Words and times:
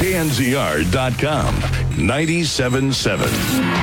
KNZR.com. 0.00 1.54
97.7 2.00 3.26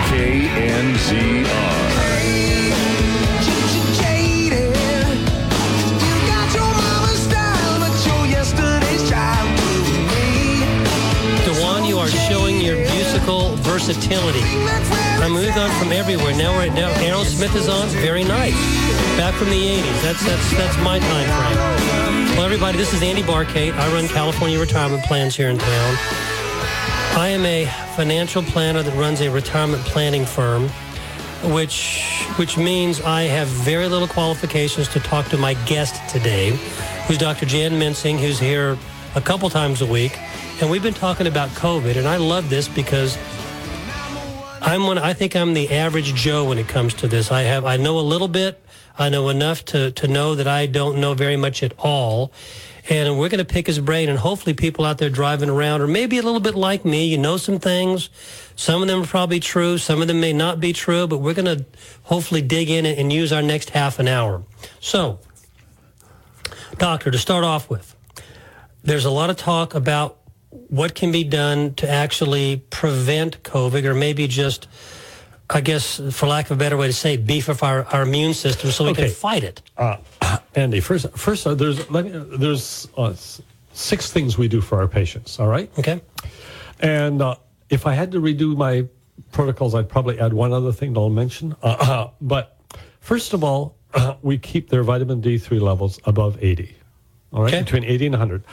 KNZR. 0.10 1.46
Dewan, 11.46 11.86
you 11.86 12.00
are 12.00 12.08
showing 12.08 12.62
your 12.62 12.78
musical 12.78 13.56
versatility. 13.58 14.42
I 14.42 15.30
moved 15.32 15.56
on 15.60 15.70
from 15.78 15.92
everywhere. 15.92 16.36
Now 16.36 16.58
we're 16.58 16.74
now 16.74 16.92
Aerosmith 16.96 17.56
is 17.56 17.70
on. 17.70 17.90
Very 17.90 18.24
nice. 18.24 18.56
Back 19.18 19.36
from 19.36 19.52
the 19.52 19.82
80s. 19.82 20.02
That's 20.02 20.26
that's 20.26 20.52
that's 20.58 20.78
my 20.84 20.98
time 20.98 21.28
frame. 21.28 21.87
Well, 22.38 22.46
everybody, 22.46 22.78
this 22.78 22.94
is 22.94 23.02
Andy 23.02 23.24
Barkate. 23.24 23.74
I 23.74 23.92
run 23.92 24.08
California 24.08 24.60
Retirement 24.60 25.04
Plans 25.06 25.36
here 25.36 25.50
in 25.50 25.58
town. 25.58 25.98
I 27.18 27.30
am 27.30 27.44
a 27.44 27.66
financial 27.96 28.44
planner 28.44 28.84
that 28.84 28.96
runs 28.96 29.22
a 29.22 29.32
retirement 29.32 29.84
planning 29.86 30.24
firm, 30.24 30.70
which 31.52 32.06
which 32.36 32.56
means 32.56 33.02
I 33.02 33.24
have 33.24 33.48
very 33.48 33.88
little 33.88 34.08
qualifications 34.08 34.88
to 34.90 35.00
talk 35.00 35.26
to 35.30 35.38
my 35.38 35.56
guest 35.66 36.08
today, 36.12 36.52
who's 37.08 37.18
Dr. 37.18 37.48
Jan 37.48 37.72
Mensing, 37.72 38.20
who's 38.20 38.38
here 38.38 38.78
a 39.16 39.22
couple 39.22 39.50
times 39.50 39.82
a 39.82 39.88
week, 39.88 40.16
and 40.62 40.70
we've 40.70 40.84
been 40.84 40.94
talking 40.94 41.26
about 41.26 41.50
COVID, 41.50 41.96
and 41.96 42.08
I 42.08 42.18
love 42.18 42.52
this 42.52 42.68
because 42.68 43.18
I'm 44.62 44.84
one. 44.84 45.00
I 45.00 45.14
think 45.14 45.36
I'm 45.36 45.56
the 45.56 45.72
average 45.74 46.14
Joe 46.14 46.46
when 46.46 46.60
it 46.60 46.68
comes 46.68 46.94
to 46.96 47.08
this. 47.08 47.32
I 47.32 47.42
have 47.42 47.66
I 47.66 47.78
know 47.78 47.98
a 47.98 48.02
little 48.02 48.28
bit. 48.28 48.62
I 48.98 49.10
know 49.10 49.30
enough 49.30 49.66
to 49.66 49.92
to 49.92 50.08
know 50.08 50.36
that 50.36 50.48
I 50.48 50.66
don't 50.66 51.00
know 51.00 51.14
very 51.14 51.38
much 51.38 51.64
at 51.64 51.74
all. 51.78 52.32
And 52.90 53.20
we're 53.20 53.28
going 53.28 53.40
to 53.40 53.46
pick 53.46 53.68
his 53.68 53.80
brain, 53.80 54.08
and 54.08 54.18
hopefully, 54.18 54.54
people 54.54 54.86
out 54.86 54.98
there 54.98 55.10
driving 55.10 55.50
around, 55.50 55.82
or 55.82 55.88
maybe 55.88 56.20
a 56.20 56.22
little 56.22 56.40
bit 56.40 56.56
like 56.56 56.86
me, 56.86 57.06
you 57.06 57.18
know 57.18 57.36
some 57.36 57.60
things. 57.60 58.10
Some 58.56 58.82
of 58.82 58.88
them 58.88 59.04
are 59.04 59.06
probably 59.06 59.42
true, 59.42 59.78
some 59.78 60.02
of 60.02 60.08
them 60.08 60.22
may 60.22 60.32
not 60.32 60.62
be 60.62 60.72
true, 60.72 61.06
but 61.06 61.18
we're 61.18 61.34
going 61.34 61.58
to 61.58 61.66
hopefully 62.04 62.42
dig 62.42 62.70
in 62.70 62.86
and 62.86 63.12
use 63.12 63.34
our 63.34 63.42
next 63.42 63.72
half 63.72 64.00
an 64.00 64.08
hour. 64.08 64.42
So, 64.80 65.20
doctor, 66.78 67.12
to 67.12 67.18
start 67.18 67.44
off 67.44 67.70
with, 67.70 67.94
there's 68.84 69.06
a 69.06 69.12
lot 69.12 69.30
of 69.30 69.36
talk 69.36 69.76
about 69.76 70.20
what 70.50 70.96
can 70.96 71.12
be 71.12 71.26
done 71.26 71.74
to 71.76 71.90
actually 71.90 72.64
prevent 72.70 73.44
COVID, 73.44 73.84
or 73.84 73.94
maybe 73.94 74.28
just, 74.28 74.66
I 75.50 75.62
guess, 75.62 76.02
for 76.12 76.28
lack 76.28 76.46
of 76.46 76.52
a 76.52 76.56
better 76.60 76.76
way 76.76 76.88
to 76.88 76.94
say, 76.94 77.16
beef 77.18 77.48
up 77.50 77.64
our, 77.64 77.86
our 77.86 78.02
immune 78.02 78.34
system 78.34 78.70
so 78.72 78.84
we 78.84 78.90
Okay. 78.92 79.04
can 79.04 79.12
fight 79.12 79.44
it. 79.44 79.62
Uh, 79.78 79.98
Andy, 80.56 80.80
first, 80.82 81.10
first 81.18 81.48
uh, 81.48 81.54
there's 81.56 81.90
let 81.90 82.06
me, 82.06 82.12
there's 82.38 82.88
uh, 82.98 83.14
six 83.74 84.12
things 84.12 84.38
we 84.38 84.48
do 84.50 84.60
for 84.60 84.80
our 84.80 84.88
patients. 84.88 85.40
All 85.40 85.48
right, 85.48 85.70
Okay. 85.80 86.02
and 86.82 87.22
uh, 87.22 87.36
if 87.70 87.88
I 87.88 87.94
had 87.94 88.12
to 88.12 88.20
redo 88.20 88.58
my 88.58 88.86
protocols, 89.32 89.74
I'd 89.74 89.88
probably 89.90 90.20
add 90.20 90.34
one 90.34 90.52
other 90.52 90.72
thing 90.74 90.94
that 90.94 91.00
I'll 91.00 91.10
mention. 91.10 91.56
Uh, 91.64 91.68
uh, 91.80 92.10
but 92.20 92.60
first 93.00 93.34
of 93.34 93.44
all, 93.44 93.76
we 94.22 94.38
keep 94.38 94.70
their 94.70 94.84
vitamin 94.84 95.22
D3 95.22 95.62
levels 95.62 96.00
above 96.06 96.38
80. 96.44 96.76
All 97.34 97.44
right, 97.44 97.54
Okay. 97.54 97.64
between 97.64 97.84
80 97.86 98.06
and 98.08 98.14
100. 98.14 98.44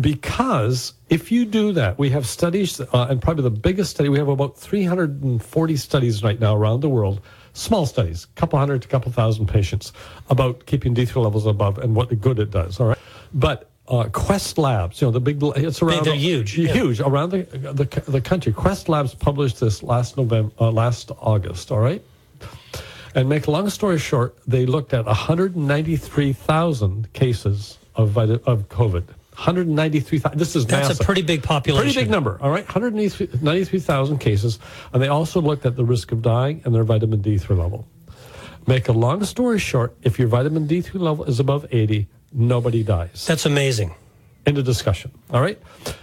Because 0.00 0.92
if 1.08 1.32
you 1.32 1.46
do 1.46 1.72
that, 1.72 1.98
we 1.98 2.10
have 2.10 2.26
studies, 2.26 2.78
uh, 2.80 3.06
and 3.08 3.22
probably 3.22 3.42
the 3.42 3.50
biggest 3.50 3.92
study, 3.92 4.10
we 4.10 4.18
have 4.18 4.28
about 4.28 4.58
340 4.58 5.76
studies 5.76 6.22
right 6.22 6.38
now 6.38 6.54
around 6.54 6.80
the 6.80 6.90
world, 6.90 7.22
small 7.54 7.86
studies, 7.86 8.24
a 8.24 8.28
couple 8.38 8.58
hundred 8.58 8.82
to 8.82 8.88
a 8.88 8.90
couple 8.90 9.10
thousand 9.12 9.46
patients, 9.46 9.94
about 10.28 10.66
keeping 10.66 10.94
D3 10.94 11.22
levels 11.22 11.46
above 11.46 11.78
and 11.78 11.96
what 11.96 12.20
good 12.20 12.38
it 12.38 12.50
does. 12.50 12.78
All 12.80 12.88
right. 12.88 12.98
But 13.32 13.70
uh, 13.88 14.10
Quest 14.12 14.58
Labs, 14.58 15.00
you 15.00 15.06
know, 15.06 15.12
the 15.12 15.20
big, 15.20 15.42
it's 15.42 15.80
around. 15.80 16.04
they're 16.04 16.14
huge, 16.14 16.58
yeah. 16.58 16.70
Huge 16.72 17.00
around 17.00 17.30
the, 17.30 17.44
the, 17.44 18.02
the 18.06 18.20
country. 18.20 18.52
Quest 18.52 18.90
Labs 18.90 19.14
published 19.14 19.60
this 19.60 19.82
last 19.82 20.18
November, 20.18 20.52
uh, 20.60 20.70
last 20.70 21.10
August. 21.18 21.72
All 21.72 21.80
right. 21.80 22.02
And 23.14 23.26
make 23.28 23.46
a 23.46 23.50
long 23.50 23.70
story 23.70 23.98
short, 23.98 24.36
they 24.46 24.66
looked 24.66 24.92
at 24.92 25.06
193,000 25.06 27.12
cases 27.14 27.78
of 27.94 28.18
of 28.18 28.68
COVID. 28.68 29.04
193,000. 29.38 30.36
This 30.38 30.56
is 30.56 30.66
That's 30.66 30.88
massive. 30.88 31.00
a 31.00 31.04
pretty 31.04 31.22
big 31.22 31.42
population. 31.44 31.84
Pretty 31.92 32.00
big 32.00 32.10
number. 32.10 32.38
All 32.42 32.50
right, 32.50 32.64
193,000 32.66 34.18
cases, 34.18 34.58
and 34.92 35.00
they 35.02 35.06
also 35.08 35.40
looked 35.40 35.64
at 35.64 35.76
the 35.76 35.84
risk 35.84 36.10
of 36.10 36.22
dying 36.22 36.60
and 36.64 36.74
their 36.74 36.82
vitamin 36.84 37.20
D3 37.22 37.56
level. 37.56 37.86
Make 38.66 38.88
a 38.88 38.92
long 38.92 39.24
story 39.24 39.58
short, 39.60 39.96
if 40.02 40.18
your 40.18 40.26
vitamin 40.28 40.66
D3 40.66 40.94
level 41.00 41.24
is 41.24 41.38
above 41.40 41.66
80, 41.70 42.08
nobody 42.32 42.82
dies 42.82 43.24
That's 43.26 43.46
amazing. 43.46 43.94
into 44.44 44.62
discussion. 44.62 45.12
All 45.30 45.40
right. 45.40 45.58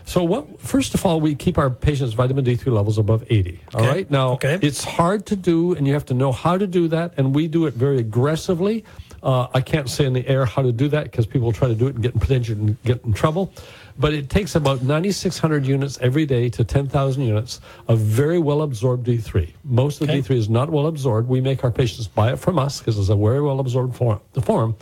So 0.06 0.24
what? 0.24 0.59
First 0.62 0.94
of 0.95 1.06
all, 1.06 1.19
we 1.19 1.35
keep 1.35 1.57
our 1.57 1.69
patients' 1.69 2.13
vitamin 2.13 2.45
D3 2.45 2.68
levels 2.72 2.97
above 2.97 3.24
80. 3.29 3.59
All 3.74 3.81
Okay. 3.81 3.90
right. 3.90 4.09
Now 4.12 4.31
Okay. 4.34 4.57
it's 4.62 4.84
hard 4.84 5.25
to 5.28 5.35
do, 5.35 5.74
and 5.74 5.85
you 5.85 5.94
have 5.94 6.06
to 6.06 6.13
know 6.13 6.31
how 6.31 6.57
to 6.57 6.66
do 6.68 6.88
that, 6.88 7.13
and 7.18 7.35
we 7.35 7.47
do 7.50 7.66
it 7.66 7.74
very 7.74 7.97
aggressively. 8.00 8.84
Uh, 9.23 9.47
I 9.53 9.61
can't 9.61 9.89
say 9.89 10.05
in 10.05 10.13
the 10.13 10.27
air 10.27 10.45
how 10.45 10.61
to 10.61 10.71
do 10.71 10.87
that 10.89 11.05
because 11.05 11.25
people 11.25 11.51
try 11.51 11.67
to 11.67 11.75
do 11.75 11.87
it 11.87 11.95
and 11.95 12.03
get 12.03 12.13
in 12.13 12.19
potential 12.19 12.55
and 12.57 12.83
get 12.83 13.03
in 13.03 13.13
trouble. 13.13 13.53
But 13.97 14.13
it 14.13 14.29
takes 14.29 14.55
about 14.55 14.81
9,600 14.81 15.65
units 15.65 15.97
every 16.01 16.25
day 16.25 16.49
to 16.49 16.63
10,000 16.63 17.23
units 17.23 17.61
of 17.87 17.99
very 17.99 18.39
well 18.39 18.61
absorbed 18.61 19.07
D3. 19.07 19.53
Most 19.63 20.01
of 20.01 20.07
the 20.07 20.13
D3 20.13 20.31
is 20.31 20.49
not 20.49 20.69
well 20.69 20.87
absorbed. 20.87 21.29
We 21.29 21.41
make 21.41 21.63
our 21.63 21.71
patients 21.71 22.07
buy 22.07 22.33
it 22.33 22.39
from 22.39 22.59
us 22.59 22.79
because 22.79 22.99
it's 22.99 23.09
a 23.09 23.15
very 23.15 23.41
well 23.41 23.59
absorbed 23.59 23.95
form. 23.95 24.19
The 24.33 24.41
form 24.41 24.75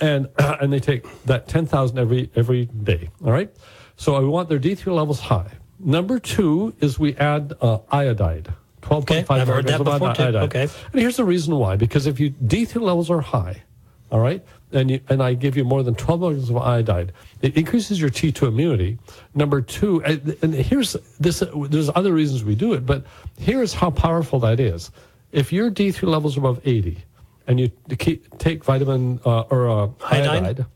and 0.00 0.28
and 0.38 0.72
they 0.72 0.80
take 0.80 1.04
that 1.24 1.48
10,000 1.48 1.98
every 1.98 2.30
every 2.34 2.66
day. 2.66 3.10
All 3.24 3.32
right. 3.32 3.50
So 3.96 4.14
I 4.14 4.20
want 4.20 4.48
their 4.48 4.58
D3 4.58 4.94
levels 4.94 5.20
high. 5.20 5.50
Number 5.78 6.18
two 6.18 6.74
is 6.80 6.98
we 6.98 7.16
add 7.16 7.54
uh, 7.60 7.78
iodide. 7.90 8.52
12.5 8.82 9.02
Okay, 9.02 9.24
I've 9.28 9.48
heard 9.48 9.66
that 9.66 9.78
before, 9.84 10.14
too. 10.14 10.22
iodide. 10.22 10.34
Okay. 10.44 10.62
And 10.62 11.00
here's 11.00 11.16
the 11.16 11.24
reason 11.24 11.56
why. 11.56 11.76
Because 11.76 12.06
if 12.06 12.18
you 12.20 12.30
D3 12.30 12.80
levels 12.80 13.10
are 13.10 13.20
high, 13.20 13.62
all 14.10 14.20
right, 14.20 14.44
and 14.72 14.90
you, 14.90 15.00
and 15.08 15.22
I 15.22 15.34
give 15.34 15.56
you 15.56 15.64
more 15.64 15.82
than 15.82 15.94
12 15.94 16.20
milligrams 16.20 16.50
of 16.50 16.56
iodide, 16.56 17.12
it 17.42 17.56
increases 17.56 18.00
your 18.00 18.10
T2 18.10 18.48
immunity. 18.48 18.98
Number 19.34 19.60
two, 19.60 20.02
and, 20.04 20.36
and 20.42 20.54
here's 20.54 20.96
this. 21.18 21.42
There's 21.54 21.90
other 21.94 22.12
reasons 22.12 22.44
we 22.44 22.54
do 22.54 22.72
it, 22.72 22.86
but 22.86 23.04
here's 23.38 23.72
how 23.74 23.90
powerful 23.90 24.40
that 24.40 24.58
is. 24.60 24.90
If 25.32 25.52
your 25.52 25.70
D3 25.70 26.02
levels 26.08 26.36
are 26.36 26.40
above 26.40 26.60
80, 26.64 26.98
and 27.46 27.58
you 27.58 27.70
keep, 27.98 28.38
take 28.38 28.64
vitamin 28.64 29.20
uh, 29.24 29.40
or 29.42 29.68
uh, 29.68 29.88
Iodine? 30.04 30.44
iodide, 30.44 30.66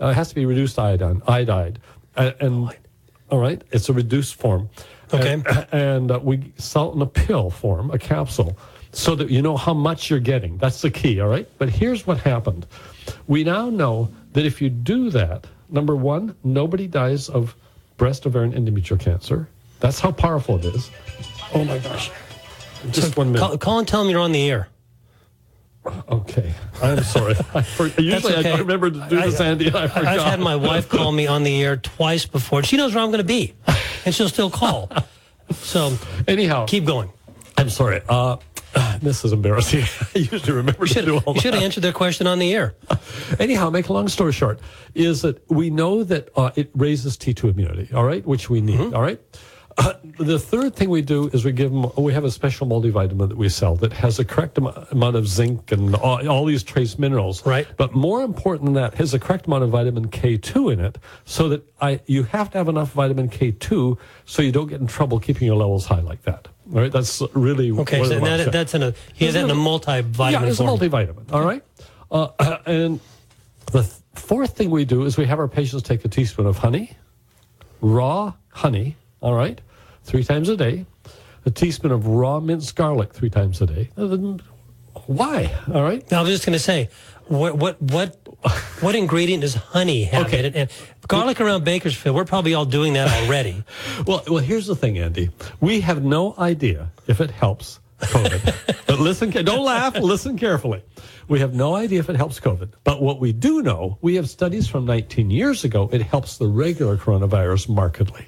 uh, 0.00 0.06
it 0.08 0.14
has 0.14 0.28
to 0.30 0.34
be 0.34 0.46
reduced 0.46 0.78
iodine, 0.78 1.22
iodide, 1.28 1.78
and, 2.16 2.34
and 2.40 2.76
all 3.30 3.38
right, 3.38 3.62
it's 3.70 3.88
a 3.88 3.92
reduced 3.92 4.34
form. 4.34 4.68
Okay. 5.12 5.32
And, 5.32 5.66
and 5.72 6.10
uh, 6.10 6.20
we 6.22 6.52
sell 6.56 6.90
it 6.90 6.96
in 6.96 7.02
a 7.02 7.06
pill 7.06 7.50
form, 7.50 7.90
a 7.90 7.98
capsule, 7.98 8.56
so 8.92 9.14
that 9.14 9.30
you 9.30 9.42
know 9.42 9.56
how 9.56 9.74
much 9.74 10.10
you're 10.10 10.20
getting. 10.20 10.58
That's 10.58 10.80
the 10.82 10.90
key, 10.90 11.20
all 11.20 11.28
right? 11.28 11.48
But 11.58 11.68
here's 11.70 12.06
what 12.06 12.18
happened. 12.18 12.66
We 13.26 13.44
now 13.44 13.70
know 13.70 14.10
that 14.32 14.44
if 14.46 14.60
you 14.62 14.68
do 14.70 15.10
that, 15.10 15.46
number 15.68 15.96
one, 15.96 16.34
nobody 16.44 16.86
dies 16.86 17.28
of 17.28 17.54
breast, 17.96 18.26
ovarian, 18.26 18.52
endometrial 18.52 19.00
cancer. 19.00 19.48
That's 19.80 19.98
how 20.00 20.12
powerful 20.12 20.56
it 20.58 20.64
is. 20.66 20.90
Oh 21.54 21.64
my 21.64 21.78
gosh. 21.78 22.10
Just 22.90 23.16
one 23.16 23.32
minute. 23.32 23.40
Call, 23.46 23.58
call 23.58 23.78
and 23.78 23.88
tell 23.88 24.02
them 24.02 24.10
you're 24.10 24.20
on 24.20 24.32
the 24.32 24.50
air. 24.50 24.68
Okay, 26.08 26.54
I'm 26.82 27.02
sorry. 27.02 27.34
I 27.54 27.62
for, 27.62 27.86
usually 28.00 28.36
okay. 28.36 28.52
I 28.52 28.58
remember 28.58 28.90
to 28.90 29.06
do 29.08 29.20
this, 29.20 29.40
I- 29.40 29.46
Andy. 29.46 29.66
and 29.66 29.76
I 29.76 29.88
forgot. 29.88 30.06
I've 30.06 30.22
had 30.22 30.40
my 30.40 30.54
wife 30.56 30.88
call 30.88 31.10
me 31.10 31.26
on 31.26 31.42
the 31.42 31.62
air 31.62 31.76
twice 31.76 32.24
before. 32.24 32.62
She 32.62 32.76
knows 32.76 32.94
where 32.94 33.02
I'm 33.02 33.10
going 33.10 33.18
to 33.18 33.24
be, 33.24 33.54
and 34.06 34.14
she'll 34.14 34.28
still 34.28 34.50
call. 34.50 34.90
So 35.52 35.96
Anyhow, 36.28 36.66
keep 36.66 36.84
going. 36.84 37.10
I'm 37.56 37.68
sorry. 37.70 38.00
Uh, 38.08 38.36
this 39.02 39.24
is 39.24 39.32
embarrassing. 39.32 39.82
I 40.14 40.18
usually 40.18 40.52
remember 40.52 40.86
to 40.86 41.02
do 41.04 41.18
all 41.18 41.34
You 41.34 41.40
should 41.40 41.54
have 41.54 41.62
answered 41.62 41.82
their 41.82 41.92
question 41.92 42.26
on 42.26 42.38
the 42.38 42.54
air. 42.54 42.74
Anyhow, 43.38 43.68
make 43.70 43.88
a 43.88 43.92
long 43.92 44.08
story 44.08 44.32
short, 44.32 44.60
is 44.94 45.22
that 45.22 45.48
we 45.50 45.68
know 45.70 46.04
that 46.04 46.28
uh, 46.36 46.50
it 46.56 46.70
raises 46.74 47.16
T2 47.16 47.50
immunity, 47.50 47.92
all 47.94 48.04
right, 48.04 48.24
which 48.26 48.48
we 48.48 48.60
need, 48.60 48.78
Mm-hmm. 48.80 48.94
all 48.96 49.02
right? 49.02 49.20
Uh, 49.78 49.94
the 50.18 50.38
third 50.38 50.74
thing 50.74 50.90
we 50.90 51.02
do 51.02 51.28
is 51.28 51.44
we 51.44 51.52
give 51.52 51.70
them, 51.72 51.90
we 51.96 52.12
have 52.12 52.24
a 52.24 52.30
special 52.30 52.66
multivitamin 52.66 53.28
that 53.28 53.36
we 53.36 53.48
sell 53.48 53.74
that 53.76 53.92
has 53.92 54.18
the 54.18 54.24
correct 54.24 54.58
amount 54.58 55.16
of 55.16 55.26
zinc 55.26 55.72
and 55.72 55.94
all, 55.96 56.28
all 56.28 56.44
these 56.44 56.62
trace 56.62 56.98
minerals. 56.98 57.44
Right. 57.46 57.66
But 57.76 57.94
more 57.94 58.22
important 58.22 58.66
than 58.66 58.74
that, 58.74 58.94
has 58.94 59.12
the 59.12 59.18
correct 59.18 59.46
amount 59.46 59.64
of 59.64 59.70
vitamin 59.70 60.08
K2 60.08 60.74
in 60.74 60.80
it 60.80 60.98
so 61.24 61.48
that 61.48 61.66
I, 61.80 62.00
you 62.06 62.24
have 62.24 62.50
to 62.50 62.58
have 62.58 62.68
enough 62.68 62.92
vitamin 62.92 63.28
K2 63.28 63.98
so 64.26 64.42
you 64.42 64.52
don't 64.52 64.68
get 64.68 64.80
in 64.80 64.86
trouble 64.86 65.18
keeping 65.18 65.46
your 65.46 65.56
levels 65.56 65.86
high 65.86 66.00
like 66.00 66.22
that. 66.22 66.48
All 66.74 66.80
right, 66.80 66.92
that's 66.92 67.22
really 67.32 67.70
Okay, 67.72 68.00
what 68.00 68.08
so 68.08 68.20
that, 68.20 68.52
that's 68.52 68.74
in 68.74 68.82
a 68.82 68.94
he 69.14 69.24
has 69.24 69.34
that 69.34 69.44
in 69.44 69.50
a 69.50 69.54
multivitamin 69.54 70.32
Yeah, 70.32 70.44
it's 70.44 70.60
a 70.60 70.64
multivitamin. 70.64 71.32
All 71.32 71.42
right. 71.44 71.62
Uh, 72.10 72.58
and 72.66 73.00
the 73.72 73.82
th- 73.82 73.94
fourth 74.14 74.56
thing 74.56 74.70
we 74.70 74.84
do 74.84 75.04
is 75.04 75.16
we 75.16 75.26
have 75.26 75.38
our 75.38 75.48
patients 75.48 75.82
take 75.82 76.04
a 76.04 76.08
teaspoon 76.08 76.46
of 76.46 76.58
honey, 76.58 76.96
raw 77.80 78.34
honey. 78.50 78.96
All 79.22 79.34
right, 79.34 79.60
three 80.04 80.24
times 80.24 80.48
a 80.48 80.56
day. 80.56 80.84
A 81.44 81.50
teaspoon 81.50 81.90
of 81.92 82.06
raw 82.06 82.38
minced 82.40 82.76
garlic 82.76 83.12
three 83.12 83.30
times 83.30 83.60
a 83.60 83.66
day. 83.66 83.90
Uh, 83.96 84.16
Why? 85.06 85.52
All 85.72 85.82
right. 85.82 86.08
Now, 86.10 86.20
I 86.20 86.22
was 86.22 86.30
just 86.30 86.46
going 86.46 86.52
to 86.52 86.58
say, 86.58 86.88
what 87.26 87.56
what 87.56 87.80
what 87.82 88.16
what 88.80 88.94
ingredient 88.94 89.40
does 89.42 89.54
honey 89.54 90.04
have 90.04 90.26
Okay. 90.26 90.40
in 90.40 90.44
it? 90.46 90.56
And 90.56 90.70
garlic 91.08 91.40
around 91.40 91.64
Bakersfield, 91.64 92.14
we're 92.14 92.24
probably 92.24 92.54
all 92.54 92.64
doing 92.64 92.92
that 92.94 93.08
already. 93.22 93.64
Well, 94.06 94.22
well, 94.26 94.38
here's 94.42 94.66
the 94.66 94.74
thing, 94.76 94.98
Andy. 94.98 95.30
We 95.60 95.80
have 95.80 96.02
no 96.02 96.34
idea 96.38 96.90
if 97.06 97.20
it 97.20 97.30
helps 97.30 97.78
COVID. 98.00 98.84
but 98.86 98.98
listen, 98.98 99.30
don't 99.30 99.64
laugh. 99.64 99.96
Listen 99.96 100.36
carefully. 100.36 100.82
We 101.28 101.38
have 101.40 101.54
no 101.54 101.76
idea 101.76 102.00
if 102.00 102.10
it 102.10 102.16
helps 102.16 102.40
COVID. 102.40 102.70
But 102.84 103.00
what 103.00 103.20
we 103.20 103.32
do 103.32 103.62
know, 103.62 103.98
we 104.00 104.16
have 104.16 104.28
studies 104.28 104.66
from 104.68 104.84
19 104.86 105.30
years 105.30 105.62
ago. 105.64 105.88
It 105.92 106.02
helps 106.02 106.38
the 106.38 106.48
regular 106.48 106.96
coronavirus 106.96 107.68
markedly. 107.68 108.26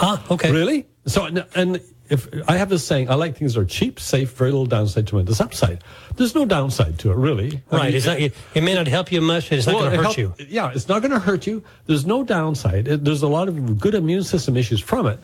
Ah, 0.00 0.22
okay. 0.30 0.50
Really? 0.52 0.86
So, 1.06 1.24
and- 1.24 1.44
and 1.54 1.80
if 2.10 2.26
I 2.48 2.56
have 2.56 2.70
this 2.70 2.86
saying, 2.86 3.10
I 3.10 3.14
like 3.16 3.36
things 3.36 3.52
that 3.54 3.60
are 3.60 3.64
cheap, 3.66 4.00
safe, 4.00 4.30
very 4.32 4.50
little 4.50 4.64
downside, 4.66 5.06
tremendous 5.06 5.42
upside. 5.42 5.84
There's 6.16 6.34
no 6.34 6.46
downside 6.46 6.98
to 7.00 7.10
it, 7.12 7.16
really. 7.16 7.60
I 7.70 7.76
Right. 7.76 7.86
mean, 7.88 7.96
It's 7.96 8.06
not, 8.06 8.18
it, 8.18 8.34
it 8.54 8.62
may 8.62 8.74
not 8.74 8.86
help 8.88 9.12
you 9.12 9.20
much, 9.20 9.50
but 9.50 9.58
it's 9.58 9.66
not 9.66 9.74
going 9.74 9.90
to 9.90 9.96
hurt 9.98 10.02
help- 10.04 10.16
you. 10.18 10.34
Yeah, 10.48 10.70
it's 10.74 10.88
not 10.88 11.02
going 11.02 11.10
to 11.12 11.18
hurt 11.18 11.46
you. 11.46 11.62
There's 11.86 12.06
no 12.06 12.24
downside. 12.24 12.88
It, 12.88 13.04
there's 13.04 13.22
a 13.22 13.28
lot 13.28 13.48
of 13.48 13.78
good 13.78 13.94
immune 13.94 14.24
system 14.24 14.56
issues 14.56 14.80
from 14.80 15.06
it, 15.06 15.18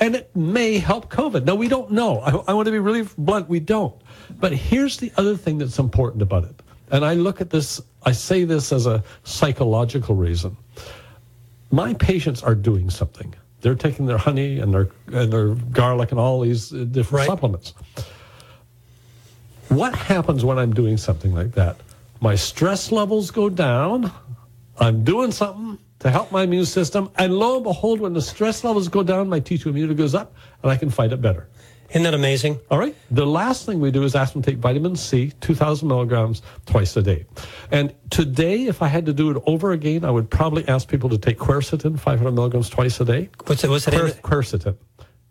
and 0.00 0.14
it 0.16 0.34
may 0.34 0.78
help 0.78 1.10
COVID. 1.12 1.44
No, 1.44 1.54
we 1.56 1.68
don't 1.68 1.90
know. 1.90 2.20
I, 2.20 2.30
I 2.48 2.54
want 2.54 2.64
to 2.66 2.72
be 2.72 2.78
really 2.78 3.06
blunt. 3.18 3.48
We 3.50 3.60
don't. 3.60 3.94
But 4.38 4.52
here's 4.52 4.96
the 4.96 5.12
other 5.18 5.36
thing 5.36 5.58
that's 5.58 5.78
important 5.78 6.22
about 6.22 6.44
it, 6.44 6.62
and 6.90 7.04
I 7.04 7.14
look 7.14 7.42
at 7.42 7.50
this. 7.50 7.82
I 8.02 8.12
say 8.12 8.44
this 8.44 8.72
as 8.72 8.86
a 8.86 9.04
psychological 9.24 10.14
reason. 10.14 10.56
My 11.70 11.92
patients 11.94 12.42
are 12.42 12.54
doing 12.54 12.88
something. 12.88 13.34
They're 13.60 13.74
taking 13.74 14.06
their 14.06 14.18
honey 14.18 14.58
and 14.58 14.72
their 14.72 14.88
and 15.12 15.32
their 15.32 15.48
garlic 15.54 16.10
and 16.12 16.20
all 16.20 16.40
these 16.40 16.72
uh, 16.72 16.84
different 16.84 17.20
Right. 17.20 17.26
supplements. 17.26 17.74
What 19.68 19.94
happens 19.94 20.44
when 20.44 20.58
I'm 20.58 20.72
doing 20.72 20.96
something 20.96 21.32
like 21.34 21.52
that? 21.52 21.76
My 22.20 22.34
stress 22.34 22.90
levels 22.90 23.30
go 23.30 23.48
down. 23.48 24.10
I'm 24.78 25.04
doing 25.04 25.30
something 25.30 25.78
to 26.00 26.10
help 26.10 26.32
my 26.32 26.42
immune 26.42 26.64
system. 26.66 27.10
And 27.16 27.34
lo 27.38 27.56
and 27.56 27.64
behold, 27.64 28.00
when 28.00 28.12
the 28.14 28.22
stress 28.22 28.64
levels 28.64 28.88
go 28.88 29.02
down, 29.02 29.28
my 29.28 29.40
T2 29.40 29.66
immunity 29.66 29.94
goes 29.94 30.14
up 30.14 30.34
and 30.62 30.72
I 30.72 30.76
can 30.76 30.90
fight 30.90 31.12
it 31.12 31.20
better. 31.20 31.48
Isn't 31.90 32.04
that 32.04 32.14
amazing? 32.14 32.60
All 32.70 32.78
right. 32.78 32.94
The 33.10 33.26
last 33.26 33.66
thing 33.66 33.80
we 33.80 33.90
do 33.90 34.04
is 34.04 34.14
ask 34.14 34.32
them 34.32 34.42
to 34.42 34.50
take 34.50 34.60
vitamin 34.60 34.94
C, 34.94 35.32
2,000 35.40 35.88
milligrams 35.88 36.40
twice 36.66 36.96
a 36.96 37.02
day. 37.02 37.26
And 37.72 37.92
today, 38.10 38.66
if 38.66 38.80
I 38.80 38.86
had 38.86 39.06
to 39.06 39.12
do 39.12 39.30
it 39.30 39.42
over 39.44 39.72
again, 39.72 40.04
I 40.04 40.10
would 40.10 40.30
probably 40.30 40.66
ask 40.68 40.88
people 40.88 41.08
to 41.10 41.18
take 41.18 41.38
quercetin, 41.38 41.98
500 41.98 42.30
milligrams 42.30 42.70
twice 42.70 43.00
a 43.00 43.04
day. 43.04 43.28
What's 43.46 43.64
it? 43.64 43.70
What's 43.70 43.88
it? 43.88 43.94
Quer- 44.22 44.40
quercetin. 44.42 44.76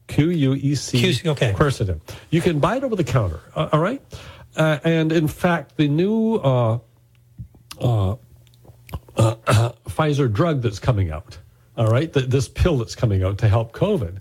Q 0.07 0.29
U 0.31 0.53
E 0.55 0.75
C. 0.75 0.97
Okay. 1.25 1.53
Quercetin. 1.53 2.01
You 2.29 2.41
can 2.41 2.59
buy 2.59 2.75
it 2.77 2.83
over 2.83 2.95
the 2.95 3.03
counter. 3.03 3.39
uh, 3.55 3.69
all 3.71 3.79
right. 3.79 4.01
Uh, 4.57 4.79
and 4.83 5.11
in 5.11 5.27
fact, 5.27 5.77
the 5.77 5.87
new 5.87 6.35
uh, 6.35 6.79
uh, 7.79 8.11
uh, 9.15 9.35
Pfizer 9.87 10.31
drug 10.31 10.61
that's 10.61 10.79
coming 10.79 11.11
out, 11.11 11.37
all 11.77 11.87
right, 11.87 12.11
th- 12.11 12.25
this 12.27 12.47
pill 12.49 12.77
that's 12.77 12.95
coming 12.95 13.23
out 13.23 13.37
to 13.37 13.47
help 13.47 13.71
COVID, 13.73 14.17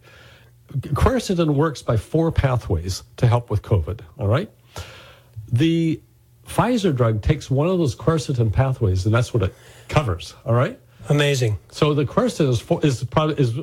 quercetin 0.69 1.55
works 1.55 1.83
by 1.83 1.97
four 1.97 2.31
pathways 2.31 3.03
to 3.17 3.27
help 3.27 3.51
with 3.51 3.63
COVID. 3.63 4.01
All 4.19 4.29
right. 4.29 4.51
The 5.51 6.01
Pfizer 6.47 6.95
drug 6.95 7.23
takes 7.23 7.51
one 7.51 7.69
of 7.69 7.79
those 7.79 7.95
quercetin 7.95 8.53
pathways, 8.53 9.07
and 9.07 9.15
that's 9.15 9.33
what 9.35 9.43
it 9.43 9.55
covers. 9.89 10.35
All 10.45 10.55
right. 10.55 10.79
Amazing. 11.09 11.59
So 11.71 11.95
the 11.95 12.05
quercetin 12.05 12.49
is 12.49 12.61
four, 12.61 12.85
is 12.85 13.03
probably 13.05 13.37
is 13.37 13.55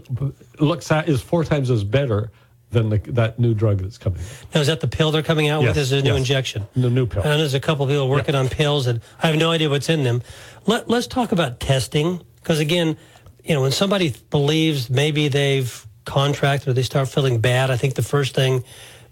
looks 0.60 0.92
at 0.92 1.08
is 1.08 1.22
four 1.22 1.44
times 1.44 1.70
as 1.70 1.84
better 1.84 2.32
than 2.72 2.90
the, 2.90 2.98
that 3.12 3.40
new 3.40 3.54
drug 3.54 3.80
that's 3.80 3.98
coming. 3.98 4.20
Now, 4.54 4.62
is 4.62 4.68
that 4.68 4.82
the 4.82 4.88
pill 4.88 5.12
they're 5.12 5.24
coming 5.24 5.48
out 5.48 5.64
with? 5.64 5.78
Is 5.78 5.92
it 5.92 6.00
a 6.00 6.02
new 6.02 6.10
yes. 6.10 6.18
injection? 6.18 6.68
The 6.76 6.90
new 6.90 7.06
pill. 7.06 7.22
And 7.22 7.40
there's 7.40 7.54
a 7.54 7.60
couple 7.60 7.86
of 7.86 7.90
people 7.90 8.10
working 8.10 8.36
on 8.36 8.50
pills, 8.50 8.88
and 8.88 9.00
I 9.22 9.28
have 9.28 9.38
no 9.38 9.52
idea 9.52 9.70
what's 9.70 9.90
in 9.90 10.04
them. 10.04 10.24
Let, 10.66 10.90
let's 10.90 11.08
talk 11.08 11.32
about 11.32 11.60
testing, 11.60 12.22
because 12.38 12.60
again, 12.60 12.98
you 13.44 13.54
know, 13.54 13.62
when 13.62 13.72
somebody 13.72 14.14
believes 14.32 14.90
maybe 14.90 15.28
they've 15.28 15.88
contracted 16.06 16.70
or 16.70 16.74
they 16.74 16.84
start 16.84 17.10
feeling 17.10 17.40
bad, 17.40 17.70
I 17.72 17.78
think 17.78 17.96
the 17.96 18.02
first 18.02 18.36
thing 18.36 18.64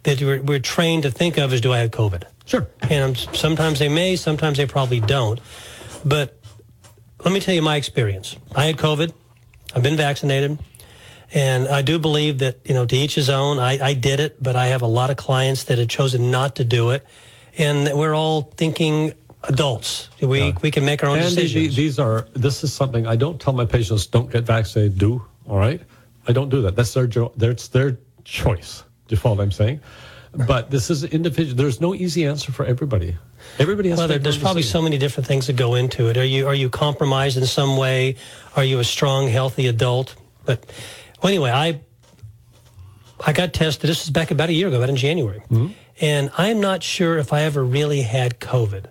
that 0.04 0.22
we're, 0.22 0.42
we're 0.42 0.60
trained 0.60 1.04
to 1.04 1.12
think 1.12 1.38
of 1.38 1.54
is, 1.54 1.62
do 1.62 1.74
I 1.74 1.80
have 1.80 1.92
COVID? 1.92 2.24
Sure. 2.46 2.68
And 2.82 3.18
sometimes 3.18 3.80
they 3.80 3.90
may, 3.90 4.16
sometimes 4.16 4.58
they 4.58 4.66
probably 4.66 5.00
don't. 5.00 5.40
But 6.06 6.38
let 7.24 7.34
me 7.34 7.40
tell 7.40 7.56
you 7.56 7.62
my 7.62 7.78
experience. 7.78 8.36
I 8.56 8.66
had 8.66 8.78
COVID. 8.78 9.14
I've 9.76 9.84
been 9.84 9.98
vaccinated. 9.98 10.60
And 11.34 11.68
I 11.68 11.82
do 11.82 11.98
believe 11.98 12.40
that, 12.40 12.60
you 12.66 12.74
know, 12.76 12.86
to 12.86 12.96
each 12.96 13.16
his 13.16 13.30
own. 13.30 13.58
I, 13.58 13.84
I 13.84 13.94
did 13.94 14.20
it, 14.20 14.42
but 14.44 14.56
I 14.56 14.68
have 14.68 14.82
a 14.84 14.88
lot 14.88 15.10
of 15.10 15.18
clients 15.18 15.64
that 15.66 15.80
have 15.80 15.88
chosen 15.88 16.30
not 16.30 16.58
to 16.58 16.64
do 16.64 16.92
it. 16.92 17.06
And 17.58 17.98
we're 17.98 18.14
all 18.14 18.44
thinking 18.56 19.14
adults. 19.44 20.10
We, 20.22 20.54
we 20.62 20.70
can 20.70 20.86
make 20.86 21.04
our 21.04 21.10
own 21.10 21.20
And 21.20 21.36
decisions. 21.36 21.76
these 21.76 21.98
are 21.98 22.28
this 22.34 22.64
is 22.64 22.72
something 22.74 23.08
I 23.08 23.16
don't 23.16 23.42
tell 23.42 23.54
my 23.54 23.66
patients 23.66 24.06
don't 24.06 24.32
get 24.32 24.44
vaccinated. 24.44 24.98
Do 24.98 25.26
all 25.48 25.58
right. 25.58 25.82
I 26.28 26.32
don't 26.32 26.50
do 26.50 26.62
that. 26.64 26.76
That's 26.76 26.94
their 26.94 27.08
jo- 27.08 27.34
that's 27.38 27.68
their 27.68 27.98
choice. 28.24 28.84
Do 29.08 29.16
you 29.16 29.18
follow 29.18 29.36
what 29.36 29.44
I'm 29.44 29.52
saying? 29.52 29.82
But 30.48 30.72
this 30.72 30.90
is 30.90 31.04
individual. 31.04 31.56
There's 31.56 31.80
no 31.80 31.94
easy 31.94 32.26
answer 32.26 32.52
for 32.52 32.66
everybody. 32.66 33.16
Everybody 33.60 33.90
has 33.90 34.00
well, 34.00 34.08
to 34.08 34.20
there's 34.20 34.38
probably 34.38 34.64
so 34.64 34.82
many 34.82 34.98
different 34.98 35.28
things 35.28 35.48
that 35.48 35.56
go 35.56 35.76
into 35.76 36.10
it. 36.10 36.18
Are 36.18 36.26
you 36.26 36.48
are 36.48 36.56
you 36.56 36.70
compromised 36.70 37.38
in 37.38 37.46
some 37.46 37.78
way? 37.78 38.16
Are 38.56 38.64
you 38.64 38.80
a 38.80 38.84
strong, 38.84 39.28
healthy 39.28 39.68
adult? 39.68 40.16
But 40.46 40.66
well, 41.22 41.30
anyway, 41.30 41.52
I 41.52 41.82
I 43.26 43.34
got 43.34 43.54
tested. 43.54 43.90
This 43.90 44.06
was 44.06 44.10
back 44.10 44.32
about 44.32 44.50
a 44.50 44.54
year 44.54 44.70
ago, 44.70 44.78
about 44.78 44.90
in 44.90 44.96
January, 44.96 45.40
mm-hmm. 45.52 45.68
and 46.02 46.32
I'm 46.38 46.60
not 46.60 46.82
sure 46.82 47.18
if 47.18 47.32
I 47.32 47.42
ever 47.42 47.64
really 47.64 48.02
had 48.02 48.40
COVID. 48.40 48.86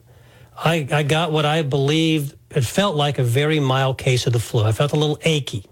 I, 0.64 0.86
I 0.92 1.02
got 1.02 1.32
what 1.32 1.44
I 1.44 1.62
believed 1.62 2.36
it 2.50 2.64
felt 2.64 2.94
like 2.94 3.18
a 3.18 3.24
very 3.24 3.58
mild 3.58 3.98
case 3.98 4.26
of 4.26 4.32
the 4.32 4.38
flu. 4.38 4.62
I 4.62 4.72
felt 4.72 4.92
a 4.92 4.96
little 4.96 5.18
achy. 5.22 5.64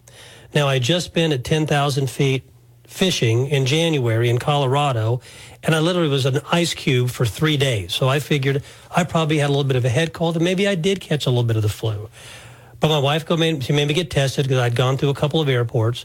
Now 0.54 0.68
I 0.68 0.74
had 0.74 0.82
just 0.82 1.14
been 1.14 1.32
at 1.32 1.44
10,000 1.44 2.10
feet 2.10 2.44
fishing 2.90 3.46
in 3.46 3.66
January 3.66 4.28
in 4.28 4.38
Colorado, 4.38 5.20
and 5.62 5.74
I 5.74 5.78
literally 5.78 6.08
was 6.08 6.26
an 6.26 6.40
ice 6.50 6.74
cube 6.74 7.10
for 7.10 7.24
three 7.24 7.56
days. 7.56 7.94
So 7.94 8.08
I 8.08 8.18
figured 8.18 8.62
I 8.94 9.04
probably 9.04 9.38
had 9.38 9.46
a 9.46 9.52
little 9.52 9.64
bit 9.64 9.76
of 9.76 9.84
a 9.84 9.88
head 9.88 10.12
cold, 10.12 10.34
and 10.36 10.44
maybe 10.44 10.66
I 10.66 10.74
did 10.74 11.00
catch 11.00 11.26
a 11.26 11.30
little 11.30 11.44
bit 11.44 11.56
of 11.56 11.62
the 11.62 11.68
flu. 11.68 12.08
But 12.80 12.88
my 12.88 12.98
wife 12.98 13.26
go 13.26 13.36
made, 13.36 13.62
she 13.62 13.72
made 13.72 13.86
me 13.86 13.94
get 13.94 14.10
tested 14.10 14.46
because 14.46 14.58
I'd 14.58 14.74
gone 14.74 14.96
through 14.96 15.10
a 15.10 15.14
couple 15.14 15.40
of 15.40 15.48
airports, 15.48 16.04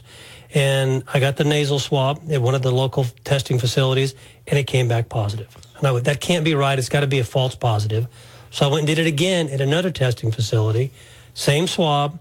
and 0.54 1.02
I 1.12 1.18
got 1.18 1.36
the 1.36 1.44
nasal 1.44 1.80
swab 1.80 2.22
at 2.30 2.40
one 2.40 2.54
of 2.54 2.62
the 2.62 2.70
local 2.70 3.04
testing 3.24 3.58
facilities, 3.58 4.14
and 4.46 4.58
it 4.58 4.64
came 4.64 4.86
back 4.86 5.08
positive. 5.08 5.56
And 5.78 5.86
I 5.86 5.92
went, 5.92 6.04
that 6.04 6.20
can't 6.20 6.44
be 6.44 6.54
right. 6.54 6.78
It's 6.78 6.88
got 6.88 7.00
to 7.00 7.06
be 7.06 7.18
a 7.18 7.24
false 7.24 7.54
positive. 7.54 8.06
So 8.50 8.68
I 8.68 8.70
went 8.70 8.80
and 8.80 8.86
did 8.86 8.98
it 8.98 9.08
again 9.08 9.48
at 9.48 9.60
another 9.60 9.90
testing 9.90 10.30
facility, 10.30 10.92
same 11.34 11.66
swab. 11.66 12.20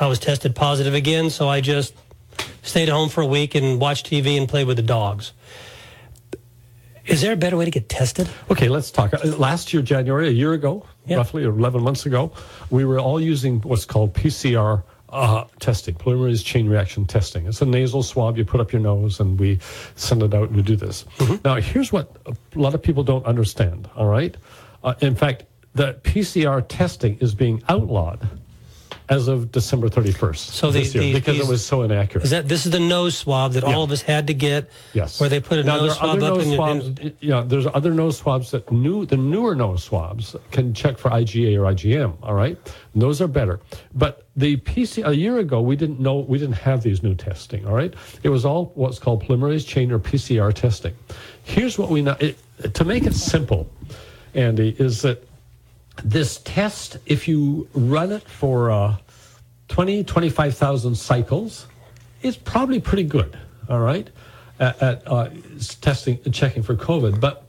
I 0.00 0.06
was 0.06 0.18
tested 0.18 0.54
positive 0.54 0.94
again, 0.94 1.30
so 1.30 1.48
I 1.48 1.60
just 1.60 1.94
stayed 2.62 2.88
home 2.88 3.08
for 3.08 3.20
a 3.22 3.26
week 3.26 3.54
and 3.54 3.80
watched 3.80 4.10
TV 4.10 4.38
and 4.38 4.48
played 4.48 4.66
with 4.66 4.76
the 4.76 4.82
dogs. 4.82 5.32
Is 7.06 7.22
there 7.22 7.32
a 7.32 7.36
better 7.36 7.56
way 7.56 7.64
to 7.64 7.70
get 7.70 7.88
tested? 7.88 8.28
Okay, 8.50 8.68
let's 8.68 8.90
talk. 8.90 9.14
Uh, 9.14 9.18
Last 9.38 9.72
year, 9.72 9.82
January, 9.82 10.28
a 10.28 10.32
year 10.32 10.52
ago, 10.52 10.84
Yeah. 11.06 11.16
roughly, 11.16 11.42
or 11.44 11.50
11 11.50 11.82
months 11.82 12.04
ago, 12.04 12.32
we 12.70 12.84
were 12.84 13.00
all 13.00 13.18
using 13.20 13.60
what's 13.62 13.86
called 13.86 14.12
PCR 14.12 14.82
uh, 15.08 15.44
testing, 15.58 15.94
polymerase 15.94 16.44
chain 16.44 16.68
reaction 16.68 17.06
testing. 17.06 17.46
It's 17.46 17.62
a 17.62 17.66
nasal 17.66 18.02
swab 18.02 18.36
you 18.36 18.44
put 18.44 18.60
up 18.60 18.72
your 18.72 18.82
nose, 18.82 19.20
and 19.20 19.40
we 19.40 19.58
send 19.96 20.22
it 20.22 20.34
out 20.34 20.48
and 20.48 20.56
we 20.56 20.62
do 20.62 20.76
this. 20.76 21.06
Now, 21.46 21.54
here's 21.56 21.90
what 21.90 22.14
a 22.26 22.34
lot 22.54 22.74
of 22.74 22.82
people 22.82 23.02
don't 23.04 23.24
understand, 23.24 23.88
all 23.96 24.06
right? 24.06 24.36
Uh, 24.84 24.94
in 25.00 25.14
fact, 25.14 25.44
the 25.74 25.94
PCR 26.02 26.62
testing 26.68 27.16
is 27.20 27.34
being 27.34 27.62
outlawed 27.70 28.28
as 29.10 29.26
of 29.28 29.50
December 29.50 29.88
31st 29.88 30.36
So 30.36 30.70
this 30.70 30.94
year 30.94 31.14
because 31.14 31.36
these- 31.38 31.46
it 31.48 31.50
was 31.50 31.64
so 31.64 31.82
inaccurate. 31.82 32.24
Is 32.24 32.30
that 32.30 32.46
this 32.48 32.66
is 32.66 32.72
the 32.72 32.80
nose 32.80 33.16
swab 33.16 33.52
that 33.52 33.62
Yeah. 33.64 33.74
all 33.74 33.82
of 33.82 33.90
us 33.90 34.02
had 34.02 34.26
to 34.26 34.34
get? 34.34 34.70
Yes. 34.92 35.18
Where 35.20 35.28
they 35.30 35.40
put 35.40 35.58
a 35.58 35.64
now, 35.64 35.76
nose 35.78 35.96
swab 35.96 36.10
up 36.10 36.18
nose 36.18 36.44
in, 36.46 36.52
your- 36.52 36.68
in 36.70 37.12
Yeah, 37.20 37.42
there's 37.46 37.66
other 37.66 37.92
nose 37.94 38.18
swabs 38.18 38.50
that 38.50 38.70
new 38.70 39.06
the 39.06 39.16
newer 39.16 39.54
nose 39.54 39.82
swabs 39.84 40.36
can 40.50 40.74
check 40.74 40.98
for 40.98 41.10
IgA 41.10 41.56
or 41.56 41.62
IgM. 41.72 42.14
All 42.22 42.34
right, 42.34 42.56
and 42.92 43.02
those 43.02 43.20
are 43.20 43.28
better. 43.28 43.60
But 43.94 44.24
the 44.36 44.56
PC 44.58 45.02
a 45.06 45.12
year 45.14 45.38
ago 45.38 45.60
we 45.60 45.74
didn't 45.76 46.00
know 46.00 46.16
we 46.18 46.38
didn't 46.38 46.56
have 46.56 46.82
these 46.82 47.02
new 47.02 47.14
testing. 47.14 47.66
All 47.66 47.74
right, 47.74 47.94
it 48.22 48.28
was 48.28 48.44
all 48.44 48.72
what's 48.74 48.98
called 48.98 49.24
polymerase 49.24 49.66
chain 49.66 49.90
or 49.90 49.98
PCR 49.98 50.52
testing. 50.52 50.94
Here's 51.44 51.78
what 51.78 51.88
we 51.90 52.02
know. 52.02 52.16
It, 52.20 52.38
to 52.74 52.84
make 52.84 53.04
it 53.06 53.14
simple, 53.14 53.68
Andy, 54.34 54.74
is 54.78 55.02
that 55.02 55.24
this 56.04 56.38
test, 56.38 56.98
if 57.06 57.28
you 57.28 57.68
run 57.74 58.12
it 58.12 58.22
for 58.22 58.70
uh, 58.70 58.96
20, 59.68 60.04
25,000 60.04 60.94
cycles, 60.94 61.66
is 62.22 62.36
probably 62.36 62.80
pretty 62.80 63.04
good, 63.04 63.38
all 63.68 63.80
right, 63.80 64.08
at, 64.58 64.82
at 64.82 65.02
uh, 65.06 65.28
testing 65.80 66.18
and 66.24 66.34
checking 66.34 66.62
for 66.62 66.74
COVID. 66.74 67.20
But 67.20 67.44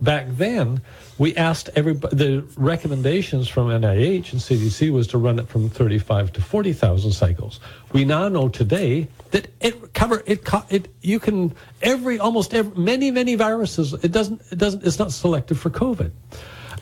back 0.00 0.26
then, 0.30 0.82
we 1.18 1.36
asked 1.36 1.70
everybody, 1.76 2.16
the 2.16 2.44
recommendations 2.56 3.48
from 3.48 3.68
NIH 3.68 4.32
and 4.32 4.40
CDC 4.40 4.90
was 4.90 5.06
to 5.08 5.18
run 5.18 5.38
it 5.38 5.48
from 5.48 5.68
35 5.68 6.32
to 6.32 6.42
40,000 6.42 7.12
cycles. 7.12 7.60
We 7.92 8.04
now 8.04 8.28
know 8.28 8.48
today 8.48 9.08
that 9.30 9.48
it 9.60 9.94
cover 9.94 10.22
it, 10.26 10.46
it 10.70 10.88
you 11.00 11.20
can 11.20 11.54
every 11.80 12.18
almost 12.18 12.54
every, 12.54 12.76
many 12.76 13.10
many 13.10 13.34
viruses 13.34 13.92
it 13.92 14.12
doesn't 14.12 14.42
it 14.50 14.58
doesn't 14.58 14.84
it's 14.84 14.98
not 14.98 15.12
selective 15.12 15.58
for 15.58 15.70
COVID. 15.70 16.10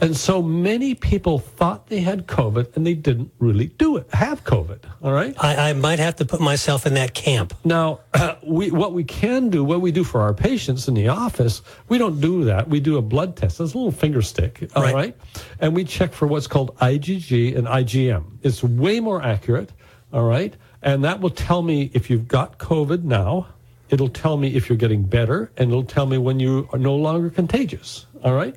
And 0.01 0.17
so 0.17 0.41
many 0.41 0.95
people 0.95 1.39
thought 1.39 1.89
they 1.89 2.01
had 2.01 2.27
COVID 2.27 2.75
and 2.77 2.87
they 2.87 2.95
didn't 2.95 3.31
really 3.39 3.67
do 3.67 3.97
it, 3.99 4.09
have 4.15 4.45
COVID. 4.45 4.79
All 5.03 5.13
right. 5.13 5.35
I, 5.39 5.71
I 5.71 5.73
might 5.75 5.99
have 5.99 6.17
to 6.17 6.25
put 6.25 6.41
myself 6.41 6.87
in 6.87 6.95
that 6.95 7.13
camp. 7.13 7.55
Now, 7.65 8.01
we 8.43 8.71
what 8.71 8.93
we 8.95 9.05
can 9.05 9.51
do, 9.51 9.63
what 9.63 9.81
we 9.83 9.93
do 9.93 10.03
for 10.05 10.23
our 10.23 10.33
patients 10.33 10.89
in 10.89 10.95
the 10.95 11.09
office, 11.09 11.61
we 11.89 11.99
don't 11.99 12.21
do 12.21 12.45
that. 12.45 12.69
We 12.69 12.81
do 12.81 12.97
a 12.97 13.03
blood 13.03 13.37
test. 13.37 13.61
It's 13.61 13.75
a 13.75 13.77
little 13.77 13.93
finger 13.93 14.23
stick, 14.23 14.69
all 14.75 14.83
Right. 14.83 14.95
right? 14.95 15.17
And 15.61 15.75
we 15.75 15.85
check 15.85 16.13
for 16.13 16.27
what's 16.27 16.47
called 16.47 16.75
IgG 16.79 17.57
and 17.57 17.67
IgM. 17.67 18.25
It's 18.43 18.63
way 18.65 19.01
more 19.01 19.23
accurate, 19.23 19.71
all 20.13 20.25
right? 20.25 20.55
And 20.83 21.05
that 21.05 21.21
will 21.21 21.31
tell 21.31 21.61
me 21.61 21.91
if 21.93 22.09
you've 22.09 22.27
got 22.27 22.59
COVID 22.59 23.03
now. 23.05 23.49
It'll 23.91 24.09
tell 24.09 24.37
me 24.37 24.55
if 24.55 24.69
you're 24.69 24.79
getting 24.79 25.03
better, 25.03 25.51
and 25.57 25.69
it'll 25.69 25.83
tell 25.83 26.07
me 26.07 26.17
when 26.17 26.39
you 26.39 26.69
are 26.73 26.79
no 26.79 26.95
longer 26.95 27.29
contagious, 27.29 28.07
all 28.23 28.35
right? 28.35 28.55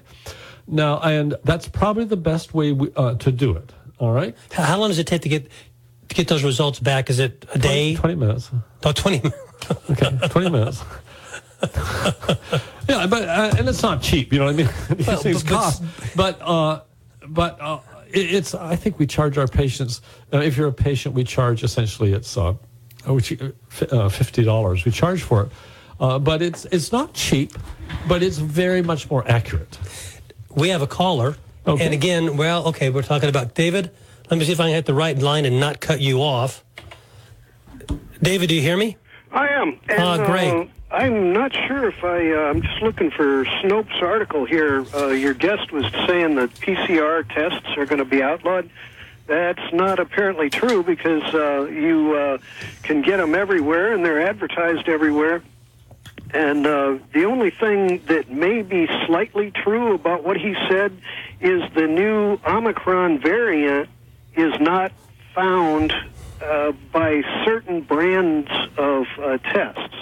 Now, 0.67 0.99
and 0.99 1.35
that's 1.43 1.67
probably 1.67 2.05
the 2.05 2.15
best 2.17 2.53
way 2.53 2.71
we, 2.71 2.91
uh, 2.95 3.15
to 3.15 3.31
do 3.31 3.55
it, 3.55 3.71
all 3.99 4.11
right? 4.13 4.35
How 4.51 4.77
long 4.79 4.89
does 4.89 4.99
it 4.99 5.07
take 5.07 5.21
to 5.23 5.29
get 5.29 5.49
to 6.09 6.15
get 6.15 6.27
those 6.27 6.43
results 6.43 6.79
back? 6.79 7.09
Is 7.09 7.19
it 7.19 7.45
a 7.53 7.59
day? 7.59 7.95
20 7.95 8.15
minutes. 8.15 8.49
Oh, 8.83 8.91
20 8.91 9.17
minutes. 9.17 9.37
Okay, 9.91 10.27
20 10.27 10.49
minutes. 10.49 10.83
yeah, 12.89 13.07
but 13.07 13.23
uh, 13.23 13.53
and 13.57 13.67
it's 13.69 13.81
not 13.81 14.01
cheap, 14.01 14.33
you 14.33 14.39
know 14.39 14.45
what 14.45 14.53
I 14.53 14.57
mean? 14.57 14.69
These 14.97 15.07
Well, 15.07 15.17
things 15.17 15.43
but- 15.43 15.49
cost. 15.51 15.83
But 16.15 16.41
uh, 16.41 16.81
but 17.27 17.59
uh, 17.61 17.79
it, 18.11 18.33
it's 18.35 18.53
I 18.53 18.75
think 18.75 18.99
we 18.99 19.07
charge 19.07 19.37
our 19.37 19.47
patients. 19.47 20.01
Uh, 20.33 20.39
if 20.39 20.57
you're 20.57 20.67
a 20.67 20.73
patient, 20.73 21.15
we 21.15 21.23
charge 21.23 21.63
essentially 21.63 22.11
it's 22.13 22.35
uh, 22.37 22.53
which 23.05 23.31
uh, 23.41 23.51
fi- 23.69 23.85
uh, 23.87 24.09
fifty 24.09 24.43
dollars. 24.43 24.83
We 24.83 24.91
charge 24.91 25.21
for 25.21 25.43
it, 25.43 25.49
uh, 26.01 26.19
but 26.19 26.41
it's 26.41 26.65
it's 26.65 26.91
not 26.91 27.13
cheap, 27.13 27.53
but 28.07 28.21
it's 28.21 28.37
very 28.37 28.81
much 28.81 29.09
more 29.09 29.25
accurate. 29.31 29.77
We 30.55 30.69
have 30.69 30.81
a 30.81 30.87
caller. 30.87 31.35
Okay. 31.65 31.85
And 31.85 31.93
again, 31.93 32.37
well, 32.37 32.67
okay, 32.67 32.89
we're 32.89 33.03
talking 33.03 33.29
about 33.29 33.53
David. 33.55 33.91
Let 34.29 34.37
me 34.37 34.45
see 34.45 34.51
if 34.51 34.59
I 34.59 34.65
can 34.65 34.73
hit 34.75 34.85
the 34.85 34.93
right 34.93 35.17
line 35.17 35.45
and 35.45 35.59
not 35.59 35.79
cut 35.79 36.01
you 36.01 36.21
off. 36.21 36.63
David, 38.21 38.49
do 38.49 38.55
you 38.55 38.61
hear 38.61 38.77
me? 38.77 38.97
I 39.31 39.47
am. 39.49 39.79
And, 39.89 40.01
Ah, 40.01 40.25
great. 40.25 40.51
Uh, 40.51 40.65
I'm 40.91 41.33
not 41.33 41.53
sure 41.67 41.87
if 41.87 42.03
I. 42.03 42.31
Uh, 42.31 42.49
I'm 42.49 42.61
just 42.61 42.81
looking 42.81 43.09
for 43.09 43.45
Snopes' 43.45 44.01
article 44.01 44.45
here. 44.45 44.85
Uh, 44.93 45.07
your 45.07 45.33
guest 45.33 45.71
was 45.71 45.85
saying 46.07 46.35
that 46.35 46.53
PCR 46.55 47.27
tests 47.33 47.67
are 47.77 47.85
going 47.85 47.99
to 47.99 48.05
be 48.05 48.21
outlawed. 48.21 48.69
That's 49.25 49.73
not 49.73 49.99
apparently 49.99 50.49
true 50.49 50.83
because 50.83 51.23
uh, 51.33 51.65
you 51.71 52.13
uh, 52.15 52.37
can 52.83 53.01
get 53.01 53.17
them 53.17 53.33
everywhere 53.33 53.93
and 53.93 54.05
they're 54.05 54.21
advertised 54.21 54.87
everywhere. 54.87 55.41
And 56.33 56.65
uh, 56.65 56.97
the 57.13 57.25
only 57.25 57.51
thing 57.51 58.01
that 58.07 58.29
may 58.31 58.63
be 58.63 58.87
slightly 59.05 59.51
true 59.51 59.93
about 59.93 60.23
what 60.23 60.35
he 60.35 60.55
said 60.67 60.97
is 61.39 61.61
the 61.75 61.87
new 61.87 62.39
Omicron 62.45 63.19
variant 63.19 63.89
is 64.35 64.59
not 64.59 64.91
found 65.35 65.93
uh, 66.41 66.71
by 66.91 67.21
certain 67.45 67.81
brands 67.81 68.49
of 68.77 69.05
uh, 69.21 69.37
tests. 69.37 69.95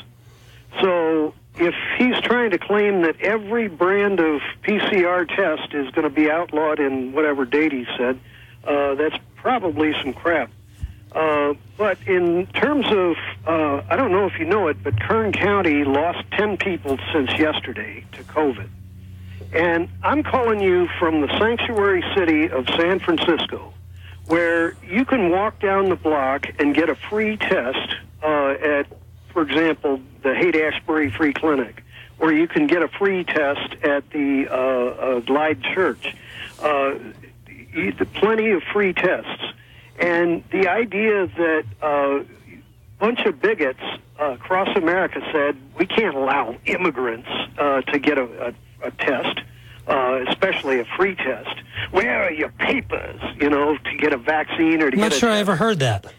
So 0.79 1.33
if 1.57 1.75
he's 1.97 2.19
trying 2.21 2.51
to 2.51 2.57
claim 2.57 3.01
that 3.01 3.19
every 3.19 3.67
brand 3.67 4.21
of 4.21 4.41
PCR 4.63 5.27
test 5.27 5.73
is 5.73 5.91
going 5.91 6.07
to 6.07 6.13
be 6.13 6.31
outlawed 6.31 6.79
in 6.79 7.11
whatever 7.11 7.43
date 7.43 7.73
he 7.73 7.85
said, 7.97 8.19
uh, 8.63 8.95
that's 8.95 9.17
probably 9.35 9.93
some 10.01 10.13
crap. 10.13 10.49
Uh, 11.11 11.53
but 11.77 11.97
in 12.07 12.47
terms 12.47 12.85
of, 12.87 13.15
uh, 13.45 13.83
I 13.89 13.95
don't 13.95 14.11
know 14.11 14.27
if 14.27 14.39
you 14.39 14.45
know 14.45 14.67
it, 14.69 14.81
but 14.81 14.99
Kern 14.99 15.33
County 15.33 15.83
lost 15.83 16.19
10 16.31 16.57
people 16.57 16.97
since 17.11 17.37
yesterday 17.37 18.05
to 18.13 18.23
COVID. 18.23 18.69
And 19.53 19.89
I'm 20.01 20.23
calling 20.23 20.61
you 20.61 20.87
from 20.99 21.21
the 21.21 21.27
sanctuary 21.37 22.03
city 22.15 22.49
of 22.49 22.65
San 22.77 22.99
Francisco, 22.99 23.73
where 24.27 24.75
you 24.87 25.03
can 25.03 25.29
walk 25.31 25.59
down 25.59 25.89
the 25.89 25.97
block 25.97 26.47
and 26.59 26.73
get 26.73 26.89
a 26.89 26.95
free 26.95 27.35
test 27.35 27.95
uh, 28.23 28.51
at, 28.51 28.87
for 29.33 29.41
example, 29.41 29.99
the 30.23 30.33
Haight 30.33 30.55
Ashbury 30.55 31.11
Free 31.11 31.33
Clinic, 31.33 31.83
or 32.19 32.31
you 32.31 32.47
can 32.47 32.67
get 32.67 32.83
a 32.83 32.87
free 32.87 33.25
test 33.25 33.73
at 33.83 34.09
the 34.11 34.47
uh, 34.49 34.55
uh, 34.55 35.19
Glide 35.19 35.61
Church. 35.61 36.15
Uh, 36.61 36.93
plenty 38.13 38.51
of 38.51 38.63
free 38.71 38.93
tests. 38.93 39.53
And 40.01 40.43
the 40.51 40.67
idea 40.67 41.27
that 41.27 41.63
uh, 41.81 41.87
a 42.19 42.25
bunch 42.99 43.19
of 43.21 43.39
bigots 43.39 43.79
uh, 44.19 44.31
across 44.31 44.75
America 44.75 45.21
said 45.31 45.55
we 45.77 45.85
can't 45.85 46.15
allow 46.15 46.55
immigrants 46.65 47.29
uh, 47.57 47.81
to 47.81 47.99
get 47.99 48.17
a, 48.17 48.47
a, 48.83 48.87
a 48.87 48.91
test, 48.91 49.39
uh, 49.87 50.23
especially 50.27 50.79
a 50.79 50.85
free 50.97 51.15
test. 51.15 51.55
Where 51.91 52.23
are 52.23 52.31
your 52.31 52.49
papers, 52.49 53.21
you 53.39 53.49
know, 53.49 53.77
to 53.77 53.97
get 53.97 54.11
a 54.13 54.17
vaccine 54.17 54.81
or 54.81 54.89
to 54.89 54.95
I'm 54.97 55.01
get 55.01 55.09
not 55.09 55.13
a 55.13 55.19
sure 55.19 55.29
I 55.29 55.37
ever 55.37 55.55
heard 55.55 55.79
that. 55.79 56.11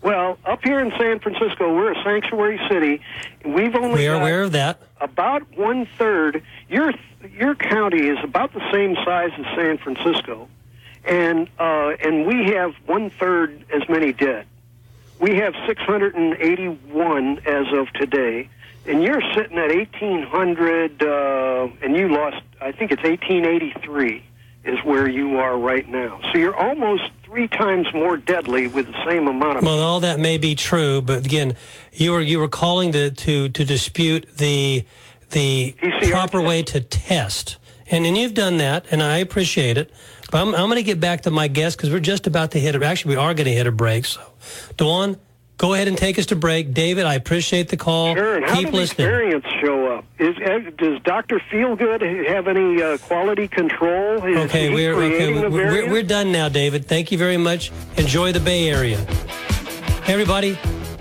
Well, 0.00 0.38
up 0.46 0.60
here 0.62 0.78
in 0.80 0.92
San 0.98 1.18
Francisco, 1.18 1.74
we're 1.74 1.92
a 1.92 2.02
sanctuary 2.04 2.60
city. 2.70 3.00
We've 3.44 3.74
only 3.74 3.94
We 4.02 4.06
are 4.08 4.14
aware 4.14 4.42
of 4.42 4.52
that. 4.52 4.80
about 5.00 5.42
one 5.58 5.86
third. 5.98 6.42
Your 6.68 6.92
your 7.36 7.56
county 7.56 8.06
is 8.06 8.18
about 8.22 8.52
the 8.54 8.62
same 8.72 8.94
size 9.04 9.30
as 9.36 9.44
San 9.56 9.76
Francisco, 9.78 10.48
and 11.08 11.48
uh, 11.58 11.94
and 12.00 12.26
we 12.26 12.52
have 12.52 12.74
one 12.86 13.10
third 13.10 13.64
as 13.72 13.88
many 13.88 14.12
dead. 14.12 14.46
We 15.20 15.36
have 15.36 15.54
681 15.66 17.38
as 17.44 17.66
of 17.72 17.92
today, 17.94 18.48
and 18.86 19.02
you're 19.02 19.22
sitting 19.34 19.58
at 19.58 19.74
1800, 19.74 21.02
uh, 21.02 21.68
and 21.82 21.96
you 21.96 22.08
lost. 22.08 22.42
I 22.60 22.70
think 22.70 22.92
it's 22.92 23.02
1883 23.02 24.24
is 24.64 24.78
where 24.84 25.08
you 25.08 25.38
are 25.38 25.58
right 25.58 25.88
now. 25.88 26.20
So 26.30 26.38
you're 26.38 26.56
almost 26.56 27.04
three 27.24 27.48
times 27.48 27.86
more 27.94 28.16
deadly 28.16 28.66
with 28.66 28.86
the 28.86 29.04
same 29.06 29.26
amount 29.26 29.58
of. 29.58 29.64
Well, 29.64 29.80
all 29.80 30.00
that 30.00 30.20
may 30.20 30.38
be 30.38 30.54
true, 30.54 31.00
but 31.00 31.24
again, 31.24 31.56
you 31.92 32.12
were 32.12 32.20
you 32.20 32.38
were 32.38 32.48
calling 32.48 32.92
to 32.92 33.10
to, 33.10 33.48
to 33.48 33.64
dispute 33.64 34.28
the 34.36 34.84
the 35.30 35.74
PCR 35.82 36.10
proper 36.10 36.38
test. 36.38 36.48
way 36.48 36.62
to 36.62 36.80
test, 36.80 37.56
and 37.90 38.06
and 38.06 38.16
you've 38.16 38.34
done 38.34 38.58
that, 38.58 38.86
and 38.90 39.02
I 39.02 39.18
appreciate 39.18 39.76
it. 39.78 39.90
But 40.30 40.42
I'm 40.42 40.54
I'm 40.54 40.66
going 40.66 40.76
to 40.76 40.82
get 40.82 41.00
back 41.00 41.22
to 41.22 41.30
my 41.30 41.48
guest 41.48 41.76
because 41.76 41.90
we're 41.90 42.00
just 42.00 42.26
about 42.26 42.50
to 42.52 42.60
hit 42.60 42.74
a 42.74 42.84
actually 42.84 43.16
we 43.16 43.20
are 43.20 43.34
going 43.34 43.46
to 43.46 43.52
hit 43.52 43.66
a 43.66 43.72
break. 43.72 44.04
So, 44.04 44.20
Dawn, 44.76 45.16
go 45.56 45.74
ahead 45.74 45.88
and 45.88 45.96
take 45.98 46.18
us 46.18 46.26
to 46.26 46.36
break. 46.36 46.72
David, 46.72 47.04
I 47.06 47.14
appreciate 47.14 47.68
the 47.68 47.76
call. 47.76 48.14
Sure, 48.14 48.36
and 48.36 48.44
how 48.44 48.56
Keep 48.56 48.66
did 48.66 48.74
listening. 48.74 49.08
experience 49.08 49.44
show 49.60 49.96
up? 49.96 50.04
Is, 50.18 50.36
uh, 50.38 50.70
does 50.76 51.00
Doctor 51.02 51.40
Feelgood 51.50 52.26
have 52.28 52.46
any 52.48 52.82
uh, 52.82 52.98
quality 52.98 53.48
control? 53.48 54.24
Is 54.24 54.36
Okay, 54.48 54.72
we're 54.72 54.94
okay. 54.94 55.32
We're, 55.32 55.50
we're, 55.50 55.90
we're 55.90 56.02
done 56.02 56.32
now, 56.32 56.48
David. 56.48 56.86
Thank 56.86 57.10
you 57.12 57.18
very 57.18 57.36
much. 57.36 57.72
Enjoy 57.96 58.32
the 58.32 58.40
Bay 58.40 58.68
Area. 58.68 58.98
Hey, 60.04 60.12
everybody, 60.14 60.58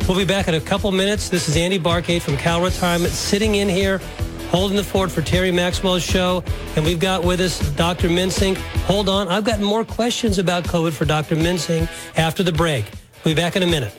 we'll 0.08 0.17
be 0.17 0.25
back 0.25 0.48
in 0.48 0.56
a 0.56 0.60
couple 0.62 0.91
minutes. 0.91 1.29
This 1.29 1.48
is 1.48 1.56
Andy 1.56 1.79
Barkate 1.79 2.22
from 2.22 2.36
Cal 2.38 2.62
Retirement, 2.62 3.13
sitting 3.13 3.56
in 3.56 3.70
here, 3.70 4.01
holding 4.50 4.77
the 4.77 4.84
fort 4.84 5.12
for 5.12 5.22
Terry 5.22 5.51
Maxwell's 5.51 6.04
show, 6.04 6.44
and 6.75 6.86
we've 6.86 7.00
got 7.00 7.24
with 7.24 7.39
us 7.39 7.60
Dr. 7.72 8.10
Minsing. 8.10 8.56
Hold 8.86 9.10
on, 9.10 9.27
I've 9.27 9.44
got 9.44 9.60
more 9.60 9.84
questions 9.84 10.39
about 10.39 10.63
COVID 10.63 10.94
for 10.94 11.06
Dr. 11.06 11.36
Minsing 11.36 11.89
after 12.18 12.44
the 12.44 12.51
break. 12.51 12.86
We'll 13.24 13.36
be 13.36 13.42
back 13.42 13.56
in 13.56 13.63
a 13.63 13.68
minute. 13.68 13.94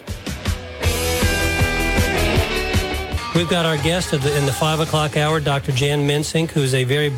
We've 3.34 3.48
got 3.48 3.66
our 3.66 3.76
guest 3.76 4.10
the, 4.10 4.36
in 4.36 4.46
the 4.46 4.52
five 4.52 4.80
o'clock 4.80 5.16
hour, 5.16 5.38
Dr. 5.38 5.70
Jan 5.70 6.08
Mensink, 6.08 6.50
who's 6.50 6.74
a 6.74 6.82
very, 6.82 7.12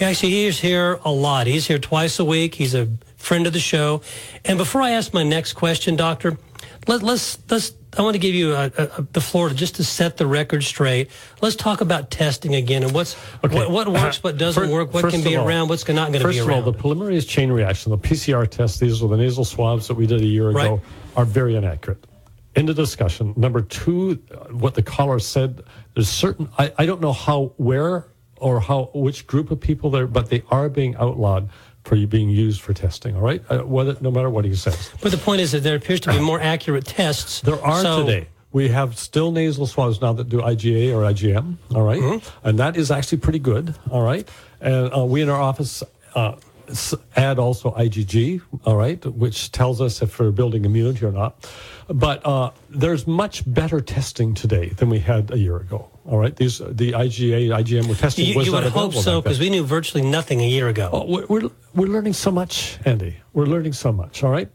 actually, 0.00 0.30
he's 0.30 0.60
here 0.60 1.00
a 1.04 1.10
lot. 1.10 1.48
He's 1.48 1.66
here 1.66 1.80
twice 1.80 2.20
a 2.20 2.24
week. 2.24 2.54
He's 2.54 2.74
a 2.74 2.88
friend 3.16 3.46
of 3.46 3.52
the 3.52 3.60
show. 3.60 4.00
And 4.44 4.56
before 4.56 4.82
I 4.82 4.90
ask 4.90 5.12
my 5.12 5.24
next 5.24 5.54
question, 5.54 5.96
Doctor, 5.96 6.38
let, 6.86 7.02
let's, 7.02 7.38
let's, 7.50 7.72
I 7.96 8.02
want 8.02 8.14
to 8.14 8.18
give 8.18 8.34
you 8.34 8.54
a, 8.54 8.66
a, 8.76 9.02
the 9.12 9.20
floor 9.20 9.50
just 9.50 9.76
to 9.76 9.84
set 9.84 10.16
the 10.16 10.26
record 10.26 10.64
straight. 10.64 11.10
Let's 11.40 11.56
talk 11.56 11.80
about 11.80 12.10
testing 12.10 12.54
again 12.54 12.82
and 12.82 12.92
what's, 12.92 13.16
Okay. 13.44 13.54
what, 13.54 13.70
what 13.70 13.88
works, 13.88 14.22
what 14.22 14.36
doesn't 14.38 14.64
Fir- 14.66 14.72
work, 14.72 14.92
what 14.94 15.10
can 15.10 15.22
be 15.22 15.36
all- 15.36 15.46
around, 15.46 15.68
what's 15.68 15.86
not 15.86 16.10
going 16.12 16.20
to 16.22 16.28
be 16.28 16.38
around. 16.40 16.46
First 16.46 16.48
of 16.48 16.50
all, 16.50 16.62
the 16.72 16.72
polymerase 17.04 17.28
chain 17.28 17.52
reaction, 17.52 17.90
the 17.90 17.98
PCR 17.98 18.48
tests, 18.48 18.78
these 18.78 19.02
are 19.02 19.08
the 19.08 19.16
nasal 19.16 19.44
swabs 19.44 19.88
that 19.88 19.94
we 19.94 20.06
did 20.06 20.20
a 20.20 20.26
year 20.26 20.50
ago, 20.50 20.58
Right. 20.74 20.80
are 21.16 21.24
very 21.24 21.54
inaccurate. 21.56 22.04
End 22.56 22.70
of 22.70 22.76
discussion. 22.76 23.34
Number 23.36 23.60
two, 23.62 24.22
uh, 24.30 24.36
what 24.52 24.74
the 24.74 24.82
caller 24.82 25.18
said, 25.18 25.62
there's 25.94 26.08
certain, 26.08 26.48
I, 26.58 26.72
I 26.78 26.86
don't 26.86 27.00
know 27.00 27.12
how, 27.12 27.52
where 27.56 28.06
or 28.36 28.60
how, 28.60 28.90
which 28.94 29.26
group 29.26 29.50
of 29.50 29.60
people 29.60 29.90
there, 29.90 30.06
but 30.06 30.28
they 30.30 30.42
are 30.50 30.68
being 30.68 30.94
outlawed 30.96 31.48
for 31.84 31.96
you 31.96 32.06
being 32.06 32.30
used 32.30 32.60
for 32.60 32.72
testing, 32.72 33.14
all 33.14 33.22
right? 33.22 33.42
Uh, 33.50 33.58
whether, 33.58 33.96
no 34.00 34.10
matter 34.10 34.30
what 34.30 34.44
he 34.44 34.54
says. 34.54 34.90
but 35.02 35.12
the 35.12 35.18
point 35.18 35.40
is 35.40 35.52
that 35.52 35.62
there 35.62 35.76
appears 35.76 36.00
to 36.00 36.10
be 36.12 36.18
more 36.18 36.40
accurate 36.40 36.86
tests. 36.86 37.40
There 37.42 37.62
are 37.62 37.82
So- 37.82 38.04
today. 38.04 38.28
We 38.52 38.68
have 38.68 38.96
still 38.96 39.32
nasal 39.32 39.66
swabs 39.66 40.00
now 40.00 40.12
that 40.12 40.28
do 40.28 40.40
IgA 40.40 40.94
or 40.94 41.02
IgM, 41.12 41.56
all 41.74 41.82
right? 41.82 42.00
Mm-hmm. 42.00 42.46
And 42.46 42.56
that 42.60 42.76
is 42.76 42.92
actually 42.92 43.18
pretty 43.18 43.40
good, 43.40 43.74
all 43.90 44.02
right? 44.02 44.28
And 44.60 44.96
uh, 44.96 45.04
we 45.04 45.22
in 45.22 45.28
our 45.28 45.40
office, 45.40 45.82
uh, 46.14 46.36
add 47.16 47.40
also 47.40 47.72
IgG, 47.72 48.40
all 48.64 48.76
right, 48.76 49.04
which 49.06 49.50
tells 49.50 49.80
us 49.80 50.02
if 50.02 50.20
we're 50.20 50.30
building 50.30 50.64
immunity 50.64 51.04
or 51.04 51.10
not. 51.10 51.50
But 51.88 52.24
uh, 52.24 52.52
there's 52.70 53.08
much 53.08 53.42
better 53.52 53.80
testing 53.80 54.34
today 54.34 54.68
than 54.68 54.88
we 54.88 55.00
had 55.00 55.32
a 55.32 55.38
year 55.38 55.56
ago. 55.56 55.90
All 56.06 56.18
right, 56.18 56.36
these 56.36 56.58
the 56.58 56.92
IgA, 56.92 57.48
IgM 57.48 57.88
were 57.88 57.94
testing. 57.94 58.26
You, 58.26 58.36
was 58.36 58.46
you 58.46 58.52
not 58.52 58.64
would 58.64 58.72
hope 58.72 58.92
so 58.92 59.22
because 59.22 59.40
we 59.40 59.48
knew 59.48 59.64
virtually 59.64 60.04
nothing 60.04 60.40
a 60.40 60.46
year 60.46 60.68
ago. 60.68 60.90
Oh, 60.92 61.06
we're, 61.06 61.26
we're, 61.26 61.50
we're 61.74 61.86
learning 61.86 62.12
so 62.12 62.30
much, 62.30 62.78
Andy. 62.84 63.16
We're 63.32 63.46
learning 63.46 63.72
so 63.72 63.90
much, 63.90 64.22
all 64.22 64.30
right? 64.30 64.50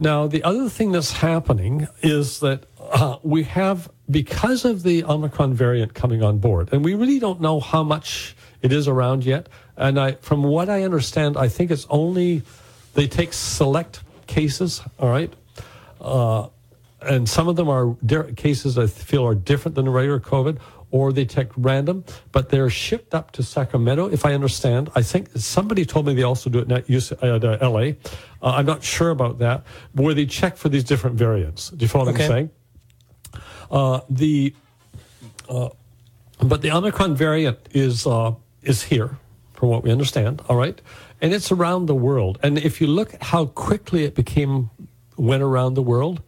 Now, 0.00 0.26
the 0.26 0.42
other 0.42 0.68
thing 0.68 0.92
that's 0.92 1.12
happening 1.12 1.88
is 2.02 2.40
that 2.40 2.64
uh, 2.80 3.18
we 3.22 3.44
have, 3.44 3.90
because 4.10 4.64
of 4.64 4.82
the 4.82 5.04
Omicron 5.04 5.54
variant 5.54 5.94
coming 5.94 6.22
on 6.22 6.38
board, 6.38 6.72
and 6.72 6.82
we 6.84 6.94
really 6.94 7.18
don't 7.18 7.40
know 7.40 7.60
how 7.60 7.82
much 7.82 8.34
it 8.62 8.72
is 8.72 8.88
around 8.88 9.24
yet. 9.24 9.48
And 9.76 10.00
I, 10.00 10.12
from 10.12 10.42
what 10.42 10.68
I 10.68 10.82
understand, 10.84 11.36
I 11.36 11.48
think 11.48 11.70
it's 11.70 11.86
only, 11.90 12.42
they 12.94 13.06
take 13.06 13.32
select 13.34 14.00
cases, 14.26 14.80
all 14.98 15.10
right? 15.10 15.32
Uh, 16.00 16.48
and 17.02 17.28
some 17.28 17.46
of 17.46 17.56
them 17.56 17.68
are 17.68 17.94
cases 18.36 18.78
I 18.78 18.86
feel 18.86 19.26
are 19.26 19.34
different 19.34 19.74
than 19.74 19.84
the 19.84 19.90
regular 19.90 20.20
COVID, 20.20 20.58
or 20.94 21.12
they 21.12 21.24
take 21.24 21.48
random, 21.56 22.04
but 22.30 22.50
they're 22.50 22.70
shipped 22.70 23.16
up 23.16 23.32
to 23.32 23.42
Sacramento. 23.42 24.06
If 24.06 24.24
I 24.24 24.32
understand, 24.32 24.90
I 24.94 25.02
think 25.02 25.28
somebody 25.34 25.84
told 25.84 26.06
me 26.06 26.14
they 26.14 26.22
also 26.22 26.48
do 26.48 26.60
it 26.60 26.70
at, 26.70 26.88
at 26.88 27.44
uh, 27.44 27.68
LA. 27.68 27.80
Uh, 27.80 27.94
I'm 28.40 28.64
not 28.64 28.84
sure 28.84 29.10
about 29.10 29.40
that, 29.40 29.64
where 29.94 30.14
they 30.14 30.24
check 30.24 30.56
for 30.56 30.68
these 30.68 30.84
different 30.84 31.16
variants. 31.16 31.70
Do 31.70 31.84
you 31.84 31.88
follow 31.88 32.12
what 32.12 32.20
I'm 32.20 32.28
saying? 32.28 32.50
Uh, 33.72 34.00
the 34.08 34.54
uh, 35.48 35.70
but 36.38 36.62
the 36.62 36.70
Omicron 36.70 37.16
variant 37.16 37.58
is 37.72 38.06
uh, 38.06 38.34
is 38.62 38.84
here, 38.84 39.18
from 39.52 39.70
what 39.70 39.82
we 39.82 39.90
understand. 39.90 40.42
All 40.48 40.56
right, 40.56 40.80
and 41.20 41.34
it's 41.34 41.50
around 41.50 41.86
the 41.86 41.96
world. 41.96 42.38
And 42.40 42.56
if 42.56 42.80
you 42.80 42.86
look 42.86 43.14
at 43.14 43.22
how 43.24 43.46
quickly 43.46 44.04
it 44.04 44.14
became 44.14 44.70
went 45.16 45.42
around 45.42 45.74
the 45.74 45.82
world, 45.82 46.22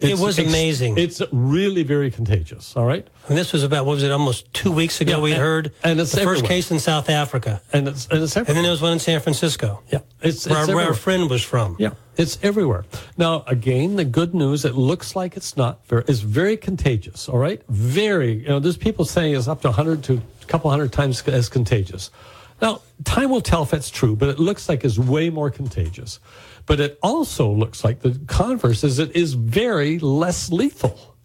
It 0.00 0.18
was 0.18 0.38
amazing. 0.38 0.96
It's 0.98 1.20
really 1.32 1.82
very 1.82 2.10
contagious. 2.10 2.76
All 2.76 2.84
right, 2.84 3.06
And 3.28 3.36
this 3.36 3.52
was 3.52 3.62
about, 3.64 3.84
what 3.86 3.94
was 3.94 4.02
it, 4.02 4.10
almost 4.12 4.52
two 4.54 4.70
weeks 4.70 5.00
ago 5.00 5.24
Yeah, 5.26 5.34
and- 5.34 5.42
heard 5.42 5.72
and 5.82 6.00
it's 6.00 6.12
the 6.12 6.22
first 6.22 6.44
case 6.44 6.70
in 6.70 6.78
South 6.78 7.08
Africa. 7.10 7.60
and 7.72 7.88
it's 7.88 8.06
and 8.08 8.22
it's 8.22 8.36
And 8.36 8.46
then 8.46 8.62
there 8.62 8.70
was 8.70 8.80
one 8.82 8.92
in 8.92 8.98
San 9.00 9.20
Francisco, 9.20 9.82
yeah, 9.92 9.98
it's, 10.22 10.46
it's 10.46 10.48
where, 10.48 10.58
our, 10.58 10.74
where 10.74 10.86
our 10.86 10.94
friend 10.94 11.28
was 11.28 11.42
from. 11.42 11.76
Yeah, 11.78 11.90
it's 12.16 12.38
everywhere. 12.42 12.84
Now, 13.16 13.42
again, 13.46 13.96
the 13.96 14.04
good 14.04 14.34
news, 14.34 14.64
it 14.64 14.74
looks 14.74 15.16
like 15.16 15.36
it's 15.36 15.56
not 15.56 15.86
very, 15.88 16.04
it's 16.06 16.20
very 16.20 16.56
contagious, 16.56 17.28
all 17.28 17.38
right? 17.38 17.60
Very, 17.68 18.42
you 18.42 18.48
know, 18.48 18.60
there's 18.60 18.76
people 18.76 19.04
saying 19.04 19.34
it's 19.34 19.48
up 19.48 19.62
to 19.62 19.68
100 19.68 20.02
to 20.04 20.20
a 20.42 20.46
couple 20.46 20.70
hundred 20.70 20.92
times 20.92 21.22
as 21.28 21.48
contagious. 21.48 22.10
Now, 22.60 22.82
time 23.04 23.30
will 23.30 23.40
tell 23.40 23.62
if 23.62 23.70
that's 23.70 23.90
true, 23.90 24.16
but 24.16 24.28
it 24.28 24.38
looks 24.38 24.68
like 24.68 24.84
it's 24.84 24.98
way 24.98 25.30
more 25.30 25.50
contagious. 25.50 26.18
But 26.66 26.80
it 26.80 26.98
also 27.02 27.50
looks 27.50 27.84
like 27.84 28.00
the 28.00 28.18
converse 28.26 28.84
is 28.84 28.98
it 28.98 29.14
is 29.16 29.34
very 29.34 29.98
less 29.98 30.50
lethal. 30.50 31.16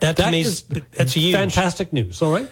That 0.00 0.16
That 0.16 0.34
is 0.34 0.62
that's 0.92 1.12
huge. 1.12 1.34
Fantastic 1.34 1.92
news. 1.92 2.20
All 2.22 2.32
right. 2.32 2.50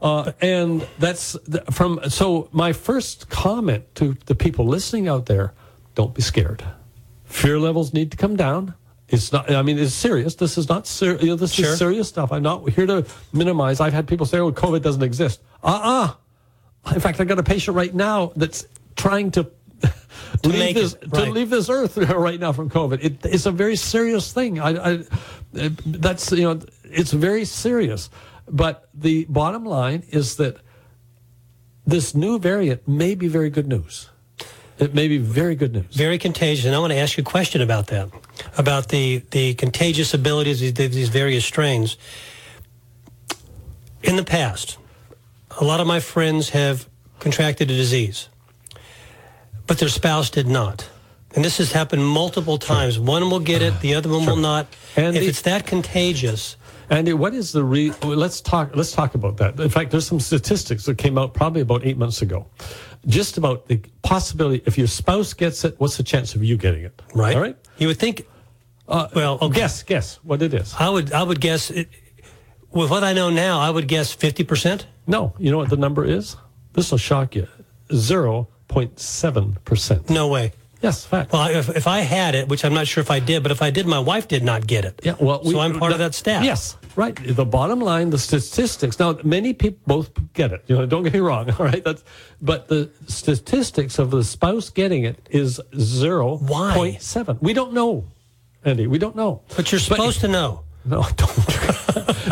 Uh, 0.00 0.32
and 0.40 0.86
that's 0.98 1.32
the, 1.46 1.60
from, 1.72 2.00
so 2.08 2.48
my 2.52 2.72
first 2.72 3.28
comment 3.28 3.84
to 3.96 4.16
the 4.26 4.34
people 4.34 4.64
listening 4.64 5.08
out 5.08 5.26
there, 5.26 5.52
don't 5.96 6.14
be 6.14 6.22
scared. 6.22 6.62
Fear 7.24 7.58
levels 7.58 7.92
need 7.92 8.12
to 8.12 8.16
come 8.16 8.36
down. 8.36 8.74
It's 9.08 9.32
not, 9.32 9.50
I 9.50 9.62
mean, 9.62 9.78
it's 9.78 9.92
serious. 9.94 10.36
This 10.36 10.56
is 10.56 10.68
not 10.68 10.86
serious. 10.86 11.22
You 11.22 11.30
know, 11.30 11.36
this 11.36 11.52
Sure. 11.52 11.72
is 11.72 11.78
serious 11.78 12.08
stuff. 12.08 12.30
I'm 12.30 12.42
not 12.42 12.68
here 12.70 12.86
to 12.86 13.04
minimize. 13.32 13.80
I've 13.80 13.92
had 13.92 14.06
people 14.06 14.24
say, 14.26 14.38
oh, 14.38 14.52
COVID 14.52 14.82
doesn't 14.82 15.02
exist. 15.02 15.40
Uh-uh. 15.62 16.14
In 16.94 17.00
fact, 17.00 17.20
I 17.20 17.24
got 17.24 17.38
a 17.38 17.42
patient 17.42 17.76
right 17.76 17.94
now 17.94 18.32
that's 18.36 18.66
trying 18.96 19.30
to, 19.32 19.44
to 20.42 20.48
leave 20.48 20.74
this, 20.74 20.94
it, 20.94 21.12
to 21.12 21.30
leave 21.30 21.50
this 21.50 21.68
earth 21.68 21.96
right 21.98 22.40
now 22.40 22.52
from 22.52 22.70
COVID. 22.70 23.02
It, 23.02 23.24
it's 23.24 23.46
a 23.46 23.52
very 23.52 23.76
serious 23.76 24.32
thing. 24.32 24.60
I, 24.60 24.92
I, 24.92 25.04
that's 25.52 26.30
you 26.32 26.42
know, 26.42 26.60
it's 26.84 27.12
very 27.12 27.44
serious. 27.44 28.10
But 28.50 28.88
the 28.94 29.26
bottom 29.26 29.64
line 29.64 30.04
is 30.10 30.36
that 30.36 30.58
this 31.86 32.14
new 32.14 32.38
variant 32.38 32.86
may 32.86 33.14
be 33.14 33.28
very 33.28 33.50
good 33.50 33.66
news. 33.66 34.10
It 34.78 34.94
may 34.94 35.08
be 35.08 35.18
very 35.18 35.56
good 35.56 35.72
news. 35.72 35.96
very 35.96 36.18
contagious. 36.18 36.64
And 36.64 36.74
I 36.74 36.78
want 36.78 36.92
to 36.92 36.98
ask 36.98 37.16
you 37.16 37.22
a 37.22 37.24
question 37.24 37.60
about 37.60 37.88
that, 37.88 38.10
about 38.56 38.88
the, 38.90 39.22
the 39.32 39.54
contagious 39.54 40.14
abilities 40.14 40.62
of 40.62 40.76
these 40.76 41.08
various 41.08 41.44
strains. 41.44 41.96
In 44.02 44.16
the 44.16 44.24
past, 44.24 44.78
a 45.58 45.64
lot 45.64 45.80
of 45.80 45.86
my 45.86 46.00
friends 46.00 46.50
have 46.50 46.88
contracted 47.18 47.70
a 47.70 47.74
disease, 47.76 48.28
but 49.66 49.78
their 49.78 49.88
spouse 49.88 50.30
did 50.30 50.46
not. 50.46 50.88
And 51.34 51.44
this 51.44 51.58
has 51.58 51.72
happened 51.72 52.06
multiple 52.06 52.56
times. 52.58 52.98
One 52.98 53.28
will 53.30 53.40
get 53.40 53.60
it, 53.60 53.80
the 53.80 53.94
other 53.94 54.08
one 54.08 54.24
will 54.24 54.36
not. 54.36 54.66
And 54.96 55.14
if 55.16 55.22
the- 55.22 55.28
it's 55.28 55.42
that 55.42 55.66
contagious, 55.66 56.56
Andy, 56.90 57.12
what 57.12 57.34
is 57.34 57.52
the 57.52 57.62
re? 57.62 57.92
Let's 58.02 58.40
talk. 58.40 58.74
Let's 58.74 58.92
talk 58.92 59.14
about 59.14 59.36
that. 59.36 59.60
In 59.60 59.68
fact, 59.68 59.90
there's 59.90 60.06
some 60.06 60.20
statistics 60.20 60.86
that 60.86 60.96
came 60.96 61.18
out 61.18 61.34
probably 61.34 61.60
about 61.60 61.84
eight 61.84 61.98
months 61.98 62.22
ago, 62.22 62.46
just 63.06 63.36
about 63.36 63.66
the 63.68 63.78
possibility 64.02 64.62
if 64.64 64.78
your 64.78 64.86
spouse 64.86 65.34
gets 65.34 65.66
it, 65.66 65.74
what's 65.78 65.98
the 65.98 66.02
chance 66.02 66.34
of 66.34 66.42
you 66.42 66.56
getting 66.56 66.84
it? 66.84 67.02
right? 67.14 67.36
All 67.36 67.42
right. 67.42 67.56
You 67.76 67.88
would 67.88 67.98
think. 67.98 68.26
Uh, 68.88 69.06
well, 69.14 69.36
okay. 69.42 69.56
Guess. 69.60 69.82
Guess 69.82 70.18
what 70.22 70.40
it 70.40 70.54
is. 70.54 70.74
I 70.78 70.88
would. 70.88 71.12
I 71.12 71.22
would 71.22 71.42
guess. 71.42 71.70
It, 71.70 71.90
with 72.72 72.88
what 72.90 73.04
I 73.04 73.12
know 73.12 73.28
now, 73.28 73.60
I 73.60 73.68
would 73.68 73.86
guess 73.86 74.14
fifty 74.14 74.42
percent. 74.44 74.86
No. 75.08 75.34
You 75.38 75.50
know 75.50 75.58
what 75.58 75.70
the 75.70 75.76
number 75.76 76.04
is? 76.04 76.36
This 76.74 76.90
will 76.92 76.98
shock 76.98 77.34
you. 77.34 77.48
Zero 77.92 78.48
point 78.68 79.00
seven 79.00 79.56
percent. 79.64 80.08
No 80.10 80.28
way. 80.28 80.52
Yes, 80.80 81.04
fact. 81.04 81.32
Well, 81.32 81.48
if, 81.48 81.68
if 81.74 81.86
I 81.88 82.00
had 82.00 82.36
it, 82.36 82.46
which 82.46 82.64
I'm 82.64 82.72
not 82.72 82.86
sure 82.86 83.00
if 83.00 83.10
I 83.10 83.18
did, 83.18 83.42
but 83.42 83.50
if 83.50 83.62
I 83.62 83.70
did, 83.70 83.86
my 83.86 83.98
wife 83.98 84.28
did 84.28 84.44
not 84.44 84.64
get 84.64 84.84
it. 84.84 85.00
Yeah, 85.02 85.16
well, 85.18 85.44
so 85.44 85.58
I'm 85.58 85.76
part 85.76 85.90
of 85.90 85.98
that 85.98 86.14
staff. 86.14 86.44
Yes, 86.44 86.76
right. 86.94 87.18
The 87.20 87.44
bottom 87.44 87.80
line, 87.80 88.10
the 88.10 88.18
statistics. 88.18 89.00
Now, 89.00 89.18
many 89.24 89.54
people 89.54 89.80
both 89.88 90.10
get 90.34 90.52
it. 90.52 90.62
You 90.68 90.76
know, 90.76 90.86
don't 90.86 91.02
get 91.02 91.14
me 91.14 91.18
wrong. 91.18 91.50
All 91.58 91.66
right, 91.66 91.82
that's 91.82 92.04
but 92.40 92.68
the 92.68 92.90
statistics 93.08 93.98
of 93.98 94.12
the 94.12 94.22
spouse 94.22 94.70
getting 94.70 95.02
it 95.02 95.28
is 95.30 95.60
zero 95.80 96.38
point. 96.74 97.02
We 97.40 97.54
don't 97.54 97.72
know, 97.72 98.04
Andy. 98.64 98.86
We 98.86 98.98
don't 98.98 99.16
know. 99.16 99.42
But 99.56 99.72
you're 99.72 99.80
supposed 99.80 100.20
to 100.20 100.28
know. 100.28 100.62
No, 100.90 101.02
don't. 101.16 101.46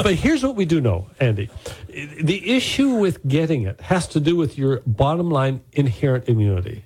but 0.03 0.15
here's 0.15 0.43
what 0.43 0.57
we 0.57 0.65
do 0.65 0.81
know, 0.81 1.09
Andy. 1.21 1.51
The 1.89 2.57
issue 2.57 2.95
with 2.95 3.27
getting 3.29 3.65
it 3.65 3.81
has 3.83 4.09
to 4.09 4.21
do 4.21 4.35
with 4.35 4.57
your 4.57 4.81
bottom 4.87 5.31
line 5.31 5.61
inherent 5.73 6.27
immunity, 6.29 6.85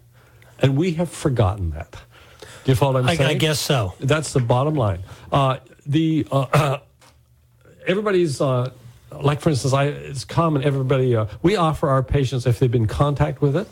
and 0.59 0.77
we 0.77 0.95
have 0.95 1.11
forgotten 1.11 1.71
that. 1.71 1.93
Do 2.65 2.73
you 2.73 2.75
follow 2.75 2.95
what 2.95 3.03
I'm 3.05 3.09
I, 3.11 3.15
saying? 3.15 3.31
I 3.31 3.35
guess 3.35 3.61
so. 3.61 3.95
That's 4.01 4.33
the 4.33 4.41
bottom 4.41 4.75
line. 4.75 5.01
Uh, 5.31 5.59
the 5.87 6.27
uh, 6.33 6.79
everybody's 7.87 8.41
uh, 8.41 8.73
like, 9.13 9.41
for 9.41 9.51
instance, 9.51 9.73
I 9.73 9.85
it's 9.85 10.25
common. 10.25 10.65
Everybody 10.65 11.15
uh, 11.15 11.27
we 11.43 11.55
offer 11.55 11.89
our 11.89 12.03
patients 12.03 12.47
if 12.47 12.59
they've 12.59 12.71
been 12.71 12.83
in 12.83 12.89
contact 12.89 13.41
with 13.41 13.57
it, 13.57 13.69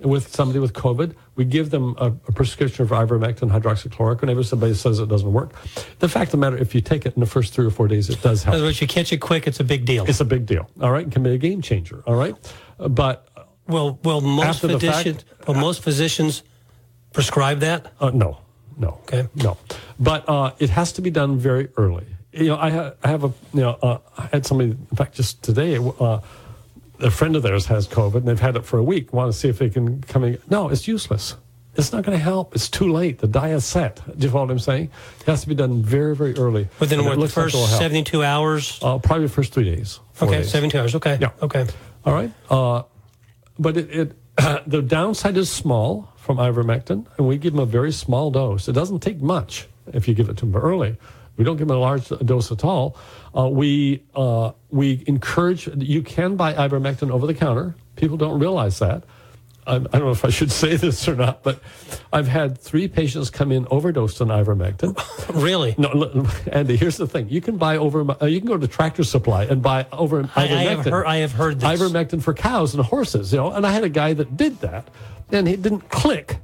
with 0.00 0.34
somebody 0.34 0.58
with 0.58 0.72
COVID, 0.72 1.14
we 1.34 1.44
give 1.44 1.70
them 1.70 1.94
a, 1.98 2.06
a 2.06 2.32
prescription 2.32 2.86
for 2.86 2.94
ivermectin, 2.94 3.50
hydroxychloroquine. 3.50 4.20
Whenever 4.20 4.42
somebody 4.42 4.74
says 4.74 4.98
it 4.98 5.08
doesn't 5.08 5.32
work, 5.32 5.54
the 6.00 6.08
fact 6.08 6.28
of 6.28 6.32
the 6.32 6.36
matter, 6.38 6.56
if 6.58 6.74
you 6.74 6.80
take 6.80 7.06
it 7.06 7.14
in 7.14 7.20
the 7.20 7.26
first 7.26 7.54
three 7.54 7.64
or 7.66 7.70
four 7.70 7.88
days, 7.88 8.10
it 8.10 8.20
does 8.22 8.42
help. 8.42 8.54
In 8.54 8.58
other 8.58 8.68
words, 8.68 8.80
you 8.80 8.86
catch 8.86 9.12
it 9.12 9.18
quick, 9.18 9.46
it's 9.46 9.60
a 9.60 9.64
big 9.64 9.84
deal. 9.84 10.04
It's 10.06 10.20
a 10.20 10.24
big 10.24 10.44
deal. 10.46 10.68
All 10.80 10.90
right, 10.92 11.06
it 11.06 11.12
can 11.12 11.22
be 11.22 11.30
a 11.30 11.38
game 11.38 11.62
changer. 11.62 12.02
All 12.06 12.14
right, 12.16 12.34
but 12.78 13.28
Well, 13.66 13.98
well, 14.04 14.20
most 14.20 14.60
the 14.62 14.68
fact- 14.68 14.80
physicians, 14.80 15.24
well, 15.46 15.56
most 15.58 15.82
physicians 15.82 16.42
prescribe 17.12 17.60
that. 17.60 17.92
Uh, 18.00 18.10
no, 18.10 18.38
no, 18.78 18.98
Okay. 19.04 19.28
no. 19.34 19.56
But 19.98 20.28
uh, 20.28 20.52
it 20.58 20.70
has 20.70 20.92
to 20.92 21.02
be 21.02 21.10
done 21.10 21.38
very 21.38 21.68
early. 21.76 22.06
You 22.32 22.46
know, 22.48 22.56
I, 22.56 22.70
ha- 22.70 22.92
I 23.04 23.08
have 23.08 23.24
a, 23.24 23.32
you 23.54 23.60
know, 23.60 23.78
uh, 23.82 23.98
I 24.16 24.28
had 24.32 24.46
somebody, 24.46 24.70
in 24.70 24.96
fact, 24.96 25.14
just 25.14 25.42
today, 25.42 25.76
uh, 25.76 26.20
a 27.02 27.10
friend 27.10 27.36
of 27.36 27.42
theirs 27.42 27.66
has 27.66 27.86
COVID 27.86 28.16
and 28.16 28.28
they've 28.28 28.40
had 28.40 28.56
it 28.56 28.64
for 28.64 28.78
a 28.78 28.82
week. 28.82 29.12
Want 29.12 29.32
to 29.32 29.38
see 29.38 29.48
if 29.48 29.58
they 29.58 29.70
can 29.70 30.02
come 30.02 30.24
in? 30.24 30.38
No, 30.50 30.68
it's 30.68 30.88
useless. 30.88 31.36
It's 31.74 31.92
not 31.92 32.04
going 32.04 32.16
to 32.16 32.22
help. 32.22 32.54
It's 32.54 32.68
too 32.68 32.92
late. 32.92 33.18
The 33.18 33.26
die 33.26 33.50
is 33.50 33.64
set. 33.64 33.96
Do 34.06 34.26
you 34.26 34.30
follow 34.30 34.44
what 34.44 34.52
I'm 34.52 34.58
saying? 34.58 34.90
It 35.20 35.26
has 35.26 35.40
to 35.42 35.48
be 35.48 35.54
done 35.54 35.82
very, 35.82 36.14
very 36.14 36.34
early. 36.36 36.68
Within 36.78 37.02
what, 37.04 37.14
the 37.14 37.20
looks 37.20 37.36
like 37.36 37.50
first 37.50 37.78
72 37.78 38.22
hours? 38.22 38.78
Uh, 38.82 38.98
probably 38.98 39.26
the 39.26 39.32
first 39.32 39.54
three 39.54 39.64
days. 39.64 40.00
Okay, 40.20 40.38
days. 40.38 40.50
72 40.50 40.78
hours. 40.78 40.94
Okay. 40.96 41.18
Yeah. 41.20 41.30
Okay. 41.40 41.66
All 42.04 42.12
right. 42.12 42.30
Uh, 42.50 42.82
but 43.58 43.78
it, 43.78 43.90
it 43.90 44.16
the 44.66 44.82
downside 44.82 45.36
is 45.36 45.50
small 45.50 46.12
from 46.16 46.36
ivermectin, 46.36 47.06
and 47.16 47.26
we 47.26 47.38
give 47.38 47.54
them 47.54 47.62
a 47.62 47.66
very 47.66 47.92
small 47.92 48.30
dose. 48.30 48.68
It 48.68 48.72
doesn't 48.72 49.00
take 49.00 49.20
much 49.20 49.66
if 49.92 50.06
you 50.06 50.14
give 50.14 50.28
it 50.28 50.36
to 50.38 50.46
them 50.46 50.56
early. 50.56 50.96
We 51.36 51.44
don't 51.44 51.56
give 51.56 51.68
them 51.68 51.76
a 51.76 51.80
large 51.80 52.08
dose 52.08 52.52
at 52.52 52.64
all. 52.64 52.96
Uh, 53.36 53.48
we 53.48 54.02
uh, 54.14 54.52
we 54.70 55.02
encourage 55.06 55.66
you 55.78 56.02
can 56.02 56.36
buy 56.36 56.52
ivermectin 56.54 57.10
over 57.10 57.26
the 57.26 57.34
counter. 57.34 57.74
People 57.96 58.16
don't 58.16 58.38
realize 58.38 58.78
that. 58.80 59.04
I, 59.64 59.76
I 59.76 59.78
don't 59.78 60.00
know 60.00 60.10
if 60.10 60.24
I 60.24 60.30
should 60.30 60.50
say 60.62 60.76
this 60.76 61.06
or 61.08 61.14
not, 61.14 61.42
but 61.42 61.60
I've 62.12 62.26
had 62.28 62.58
three 62.58 62.88
patients 62.88 63.30
come 63.30 63.52
in 63.52 63.66
overdosed 63.70 64.20
on 64.20 64.28
ivermectin. 64.28 64.96
Really? 65.32 65.74
No, 65.78 65.88
look, 65.94 66.26
Andy. 66.52 66.76
Here's 66.76 66.98
the 66.98 67.06
thing: 67.06 67.28
you 67.30 67.40
can 67.40 67.56
buy 67.56 67.78
over. 67.78 68.04
Uh, 68.20 68.26
you 68.26 68.38
can 68.38 68.48
go 68.48 68.58
to 68.58 68.68
Tractor 68.68 69.02
Supply 69.04 69.44
and 69.44 69.62
buy 69.62 69.86
over 69.92 70.28
I, 70.36 70.44
I 70.44 70.48
ivermectin. 70.48 70.68
have 70.68 70.84
heard. 70.84 71.06
I 71.06 71.16
have 71.18 71.32
heard 71.32 71.60
this. 71.60 71.80
ivermectin 71.80 72.22
for 72.22 72.34
cows 72.34 72.74
and 72.74 72.84
horses. 72.84 73.32
You 73.32 73.38
know, 73.38 73.52
and 73.52 73.66
I 73.66 73.70
had 73.72 73.82
a 73.84 73.88
guy 73.88 74.12
that 74.14 74.36
did 74.36 74.60
that, 74.60 74.88
and 75.30 75.48
he 75.48 75.56
didn't 75.56 75.88
click, 75.88 76.36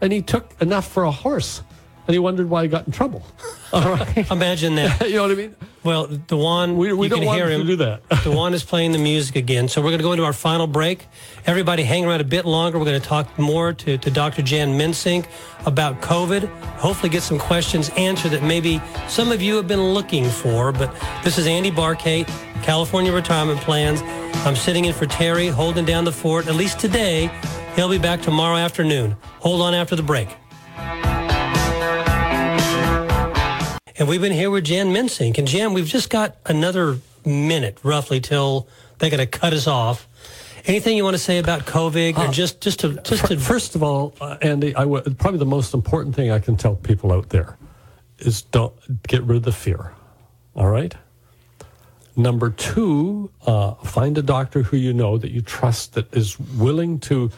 and 0.00 0.12
he 0.12 0.22
took 0.22 0.54
enough 0.60 0.86
for 0.86 1.02
a 1.02 1.10
horse, 1.10 1.62
and 2.08 2.14
he 2.14 2.18
wondered 2.18 2.48
why 2.48 2.62
he 2.62 2.68
got 2.68 2.86
in 2.86 2.92
trouble. 2.92 3.22
All 3.72 3.82
right, 3.82 4.30
Imagine 4.30 4.76
that. 4.76 5.00
you 5.08 5.16
know 5.16 5.22
what 5.22 5.30
I 5.30 5.34
mean? 5.34 5.54
Well, 5.84 6.06
Dewan, 6.06 6.78
We, 6.78 6.90
we 6.94 7.04
you 7.06 7.10
don't 7.10 7.18
can 7.18 7.26
want 7.26 7.36
hear 7.38 7.50
him 7.50 7.60
him. 7.60 7.66
to 7.66 7.72
do 7.74 7.76
that. 7.76 8.02
Dewan 8.24 8.54
is 8.54 8.64
playing 8.64 8.92
the 8.92 8.98
music 8.98 9.36
again. 9.36 9.68
So 9.68 9.82
we're 9.82 9.90
going 9.90 9.98
to 9.98 10.04
go 10.04 10.12
into 10.12 10.24
our 10.24 10.32
final 10.32 10.66
break. 10.66 11.06
Everybody 11.44 11.82
hang 11.82 12.06
around 12.06 12.22
a 12.22 12.24
bit 12.24 12.46
longer. 12.46 12.78
We're 12.78 12.86
going 12.86 13.00
to 13.00 13.06
talk 13.06 13.38
more 13.38 13.74
to, 13.74 13.98
to 13.98 14.10
Dr. 14.10 14.40
Jan 14.40 14.78
Minsink 14.78 15.26
about 15.66 16.00
COVID. 16.00 16.48
Hopefully 16.78 17.10
get 17.10 17.22
some 17.22 17.38
questions 17.38 17.90
answered 17.90 18.30
that 18.30 18.42
maybe 18.42 18.80
some 19.06 19.30
of 19.30 19.42
you 19.42 19.56
have 19.56 19.68
been 19.68 19.82
looking 19.92 20.30
for. 20.30 20.72
But 20.72 20.90
this 21.22 21.36
is 21.36 21.46
Andy 21.46 21.70
Barkate, 21.70 22.26
California 22.62 23.12
Retirement 23.12 23.60
Plans. 23.60 24.00
I'm 24.46 24.56
sitting 24.56 24.86
in 24.86 24.94
for 24.94 25.04
Terry, 25.04 25.48
holding 25.48 25.84
down 25.84 26.04
the 26.04 26.12
fort, 26.12 26.46
at 26.48 26.54
least 26.54 26.80
today. 26.80 27.30
He'll 27.76 27.90
be 27.90 27.98
back 27.98 28.22
tomorrow 28.22 28.56
afternoon. 28.56 29.14
Hold 29.40 29.60
on 29.60 29.74
after 29.74 29.94
the 29.94 30.02
break. 30.02 30.28
And 33.98 34.08
we've 34.08 34.20
been 34.20 34.32
here 34.32 34.48
with 34.48 34.64
Jan 34.64 34.92
Minsink. 34.92 35.38
And 35.38 35.48
Jan, 35.48 35.74
we've 35.74 35.86
just 35.86 36.08
got 36.08 36.36
another 36.46 37.00
minute 37.26 37.78
roughly 37.82 38.20
till 38.20 38.68
they're 38.98 39.10
going 39.10 39.18
to 39.18 39.26
cut 39.26 39.52
us 39.52 39.66
off. 39.66 40.06
Anything 40.66 40.96
you 40.96 41.02
want 41.02 41.14
to 41.14 41.22
say 41.22 41.38
about 41.38 41.62
COVID 41.62 42.16
or 42.16 42.30
just 42.30 42.60
just 42.60 42.80
to 42.80 42.94
just 43.02 43.26
to 43.26 43.38
First 43.38 43.74
of 43.74 43.82
all, 43.82 44.14
uh, 44.20 44.36
Andy, 44.40 44.74
I 44.76 44.82
w- 44.82 45.02
probably 45.14 45.38
the 45.38 45.46
most 45.46 45.74
important 45.74 46.14
thing 46.14 46.30
I 46.30 46.38
can 46.38 46.56
tell 46.56 46.76
people 46.76 47.10
out 47.10 47.30
there 47.30 47.56
is 48.18 48.42
don't 48.42 48.74
get 49.04 49.22
rid 49.24 49.38
of 49.38 49.42
the 49.44 49.52
fear. 49.52 49.92
All 50.54 50.68
right. 50.68 50.94
Number 52.16 52.50
two, 52.50 53.30
uh, 53.46 53.74
find 53.74 54.18
a 54.18 54.22
doctor 54.22 54.62
who 54.62 54.76
you 54.76 54.92
know 54.92 55.18
that 55.18 55.30
you 55.30 55.40
trust 55.40 55.94
that 55.94 56.12
is 56.14 56.38
willing 56.38 57.00
to 57.00 57.30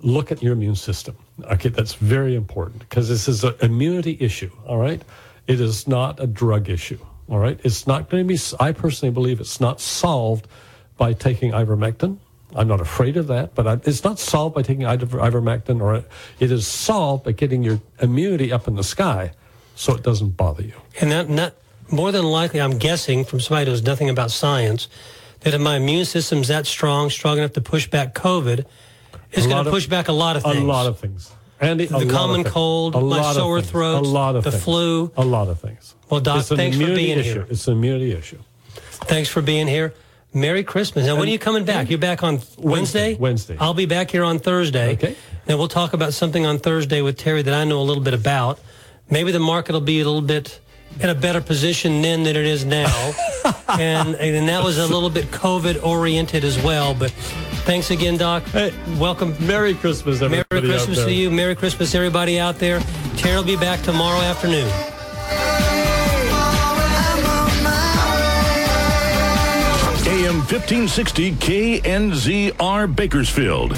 look 0.00 0.32
at 0.32 0.42
your 0.42 0.54
immune 0.54 0.76
system. 0.76 1.16
Okay, 1.44 1.68
that's 1.68 1.94
very 1.94 2.34
important 2.34 2.80
because 2.80 3.08
this 3.08 3.28
is 3.28 3.44
an 3.44 3.54
immunity 3.60 4.16
issue. 4.18 4.50
All 4.66 4.78
right, 4.78 5.02
it 5.46 5.60
is 5.60 5.86
not 5.86 6.20
a 6.20 6.26
drug 6.26 6.68
issue. 6.68 6.98
All 7.28 7.38
right, 7.38 7.58
it's 7.64 7.86
not 7.86 8.10
going 8.10 8.26
to 8.26 8.34
be. 8.34 8.40
I 8.60 8.72
personally 8.72 9.12
believe 9.12 9.40
it's 9.40 9.60
not 9.60 9.80
solved 9.80 10.46
by 10.96 11.12
taking 11.12 11.52
ivermectin. 11.52 12.18
I'm 12.54 12.68
not 12.68 12.80
afraid 12.80 13.16
of 13.16 13.28
that, 13.28 13.54
but 13.54 13.66
I, 13.66 13.72
it's 13.84 14.04
not 14.04 14.18
solved 14.18 14.54
by 14.54 14.62
taking 14.62 14.84
iver- 14.84 15.18
ivermectin, 15.18 15.80
or 15.80 16.04
it 16.38 16.50
is 16.50 16.66
solved 16.66 17.24
by 17.24 17.32
getting 17.32 17.62
your 17.62 17.80
immunity 18.00 18.52
up 18.52 18.68
in 18.68 18.74
the 18.74 18.84
sky, 18.84 19.32
so 19.74 19.94
it 19.94 20.02
doesn't 20.02 20.36
bother 20.36 20.62
you. 20.62 20.74
and 21.00 21.10
that 21.10 21.30
not 21.30 21.54
more 21.90 22.12
than 22.12 22.24
likely, 22.24 22.60
I'm 22.60 22.78
guessing 22.78 23.24
from 23.24 23.40
somebody 23.40 23.66
who 23.66 23.72
knows 23.72 23.82
nothing 23.82 24.08
about 24.08 24.30
science, 24.30 24.88
that 25.40 25.54
if 25.54 25.60
my 25.60 25.76
immune 25.76 26.04
system's 26.04 26.48
that 26.48 26.66
strong, 26.66 27.10
strong 27.10 27.38
enough 27.38 27.52
to 27.52 27.60
push 27.60 27.88
back 27.88 28.14
COVID, 28.14 28.64
it's 29.30 29.46
going 29.46 29.64
to 29.64 29.70
push 29.70 29.86
back 29.86 30.08
a 30.08 30.12
lot 30.12 30.36
of 30.36 30.42
things. 30.42 30.58
A 30.58 30.64
lot 30.64 30.86
of 30.86 30.98
things. 30.98 31.32
Andy, 31.62 31.84
a 31.84 31.88
The 32.00 32.06
common 32.10 32.44
cold, 32.44 32.94
my 33.08 33.32
sore 33.32 33.60
things. 33.60 33.70
throats, 33.70 34.06
a 34.06 34.10
lot 34.10 34.36
of 34.36 34.44
the 34.44 34.50
things. 34.50 34.64
flu. 34.64 35.12
a 35.16 35.24
lot 35.24 35.48
of 35.48 35.60
things. 35.60 35.94
Well, 36.10 36.20
Doc, 36.20 36.40
it's 36.40 36.50
an 36.50 36.56
thanks 36.56 36.76
for 36.76 36.86
being 36.86 37.18
issue. 37.20 37.32
here. 37.32 37.46
It's 37.48 37.66
an 37.68 37.74
immunity 37.74 38.12
issue. 38.12 38.38
Thanks 39.06 39.28
for 39.30 39.40
being 39.42 39.68
here. 39.68 39.94
Merry 40.34 40.64
Christmas. 40.64 41.06
Now, 41.06 41.16
when 41.16 41.28
are 41.28 41.30
you 41.30 41.38
coming 41.38 41.64
back? 41.64 41.88
You're 41.90 41.98
back 41.98 42.22
on 42.22 42.40
Wednesday? 42.58 43.14
Wednesday. 43.14 43.56
I'll 43.60 43.74
be 43.74 43.86
back 43.86 44.10
here 44.10 44.24
on 44.24 44.38
Thursday. 44.38 44.92
Okay. 44.94 45.14
Then 45.46 45.58
we'll 45.58 45.68
talk 45.68 45.92
about 45.92 46.14
something 46.14 46.44
on 46.46 46.58
Thursday 46.58 47.00
with 47.02 47.16
Terry 47.18 47.42
that 47.42 47.54
I 47.54 47.64
know 47.64 47.80
a 47.80 47.82
little 47.84 48.02
bit 48.02 48.14
about. 48.14 48.58
Maybe 49.10 49.30
the 49.30 49.38
market 49.40 49.72
will 49.72 49.80
be 49.80 50.00
a 50.00 50.04
little 50.04 50.22
bit 50.22 50.58
in 51.00 51.10
a 51.10 51.14
better 51.14 51.40
position 51.40 52.00
then 52.02 52.22
than 52.22 52.34
it 52.36 52.46
is 52.46 52.64
now. 52.64 53.12
and, 53.68 54.14
and 54.16 54.48
that 54.48 54.64
was 54.64 54.78
a 54.78 54.86
little 54.86 55.10
bit 55.10 55.26
COVID 55.26 55.84
oriented 55.84 56.44
as 56.44 56.62
well. 56.62 56.94
But 56.94 57.12
thanks 57.64 57.90
again, 57.90 58.16
Doc. 58.16 58.42
Hey, 58.44 58.72
Welcome. 58.98 59.34
Merry 59.46 59.74
Christmas, 59.74 60.20
Merry 60.20 60.44
everybody. 60.50 60.58
out 60.68 60.70
Christmas 60.76 60.98
there. 60.98 61.06
to 61.06 61.12
you. 61.12 61.30
Merry 61.30 61.54
Christmas, 61.54 61.94
everybody 61.94 62.38
out 62.38 62.58
there. 62.58 62.80
Terry 63.16 63.36
will 63.36 63.44
be 63.44 63.56
back 63.56 63.80
tomorrow 63.82 64.20
afternoon. 64.20 64.68
AM 70.04 70.38
1560 70.46 71.32
KNZR 71.32 72.94
Bakersfield. 72.94 73.72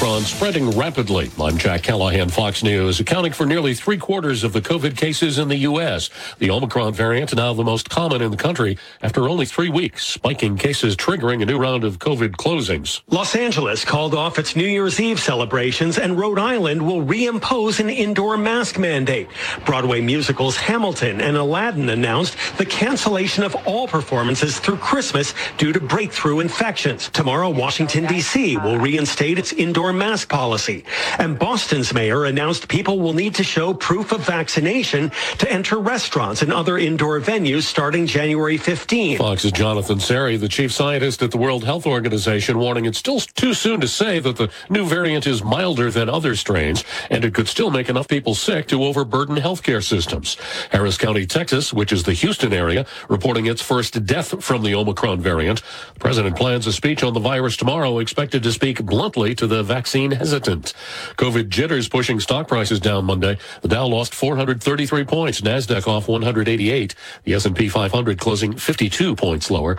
Omicron 0.00 0.22
spreading 0.22 0.70
rapidly. 0.70 1.30
I'm 1.38 1.58
Jack 1.58 1.82
Callahan, 1.82 2.30
Fox 2.30 2.62
News, 2.62 3.00
accounting 3.00 3.34
for 3.34 3.44
nearly 3.44 3.74
three 3.74 3.98
quarters 3.98 4.44
of 4.44 4.54
the 4.54 4.62
COVID 4.62 4.96
cases 4.96 5.38
in 5.38 5.48
the 5.48 5.58
U.S. 5.58 6.08
The 6.38 6.48
Omicron 6.48 6.94
variant 6.94 7.36
now 7.36 7.52
the 7.52 7.64
most 7.64 7.90
common 7.90 8.22
in 8.22 8.30
the 8.30 8.36
country 8.38 8.78
after 9.02 9.28
only 9.28 9.44
three 9.44 9.68
weeks, 9.68 10.06
spiking 10.06 10.56
cases 10.56 10.96
triggering 10.96 11.42
a 11.42 11.44
new 11.44 11.58
round 11.58 11.84
of 11.84 11.98
COVID 11.98 12.30
closings. 12.30 13.02
Los 13.08 13.36
Angeles 13.36 13.84
called 13.84 14.14
off 14.14 14.38
its 14.38 14.56
New 14.56 14.66
Year's 14.66 14.98
Eve 14.98 15.20
celebrations, 15.20 15.98
and 15.98 16.18
Rhode 16.18 16.38
Island 16.38 16.80
will 16.80 17.04
reimpose 17.04 17.78
an 17.78 17.90
indoor 17.90 18.38
mask 18.38 18.78
mandate. 18.78 19.28
Broadway 19.66 20.00
musicals 20.00 20.56
Hamilton 20.56 21.20
and 21.20 21.36
Aladdin 21.36 21.90
announced 21.90 22.38
the 22.56 22.64
cancellation 22.64 23.44
of 23.44 23.54
all 23.66 23.86
performances 23.86 24.58
through 24.60 24.78
Christmas 24.78 25.34
due 25.58 25.74
to 25.74 25.80
breakthrough 25.80 26.40
infections. 26.40 27.10
Tomorrow, 27.10 27.50
Washington, 27.50 28.06
D.C. 28.06 28.56
will 28.56 28.78
reinstate 28.78 29.38
its 29.38 29.52
indoor 29.52 29.89
mask 29.92 30.28
policy. 30.28 30.84
And 31.18 31.38
Boston's 31.38 31.92
mayor 31.92 32.24
announced 32.24 32.68
people 32.68 33.00
will 33.00 33.12
need 33.12 33.34
to 33.36 33.44
show 33.44 33.74
proof 33.74 34.12
of 34.12 34.20
vaccination 34.20 35.10
to 35.38 35.50
enter 35.50 35.78
restaurants 35.78 36.42
and 36.42 36.52
other 36.52 36.78
indoor 36.78 37.20
venues 37.20 37.62
starting 37.62 38.06
January 38.06 38.56
15. 38.56 39.18
Fox's 39.18 39.52
Jonathan 39.52 39.98
Serrie, 39.98 40.38
the 40.38 40.48
chief 40.48 40.72
scientist 40.72 41.22
at 41.22 41.30
the 41.30 41.38
World 41.38 41.64
Health 41.64 41.86
Organization, 41.86 42.58
warning 42.58 42.86
it's 42.86 42.98
still 42.98 43.20
too 43.20 43.54
soon 43.54 43.80
to 43.80 43.88
say 43.88 44.18
that 44.18 44.36
the 44.36 44.50
new 44.68 44.86
variant 44.86 45.26
is 45.26 45.42
milder 45.42 45.90
than 45.90 46.08
other 46.08 46.36
strains, 46.36 46.84
and 47.10 47.24
it 47.24 47.34
could 47.34 47.48
still 47.48 47.70
make 47.70 47.88
enough 47.88 48.08
people 48.08 48.34
sick 48.34 48.66
to 48.68 48.84
overburden 48.84 49.36
healthcare 49.36 49.82
systems. 49.82 50.36
Harris 50.70 50.96
County, 50.96 51.26
Texas, 51.26 51.72
which 51.72 51.92
is 51.92 52.04
the 52.04 52.12
Houston 52.12 52.52
area, 52.52 52.86
reporting 53.08 53.46
its 53.46 53.62
first 53.62 54.04
death 54.06 54.42
from 54.42 54.62
the 54.62 54.74
Omicron 54.74 55.20
variant. 55.20 55.62
The 55.94 56.00
president 56.00 56.36
plans 56.36 56.66
a 56.66 56.72
speech 56.72 57.02
on 57.02 57.14
the 57.14 57.20
virus 57.20 57.56
tomorrow, 57.56 57.98
expected 57.98 58.42
to 58.42 58.52
speak 58.52 58.84
bluntly 58.84 59.34
to 59.34 59.46
the 59.46 59.62
vaccine 59.80 60.10
hesitant. 60.10 60.74
COVID 61.16 61.48
jitters 61.48 61.88
pushing 61.88 62.20
stock 62.20 62.46
prices 62.46 62.80
down 62.80 63.06
Monday. 63.06 63.38
The 63.62 63.68
Dow 63.68 63.86
lost 63.86 64.14
433 64.14 65.04
points, 65.04 65.40
Nasdaq 65.40 65.88
off 65.88 66.06
188, 66.06 66.94
the 67.24 67.32
S&P 67.32 67.66
500 67.70 68.18
closing 68.18 68.52
52 68.52 69.16
points 69.16 69.50
lower. 69.50 69.78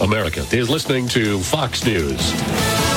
America 0.00 0.46
is 0.52 0.70
listening 0.70 1.08
to 1.08 1.40
Fox 1.40 1.84
News. 1.84 2.93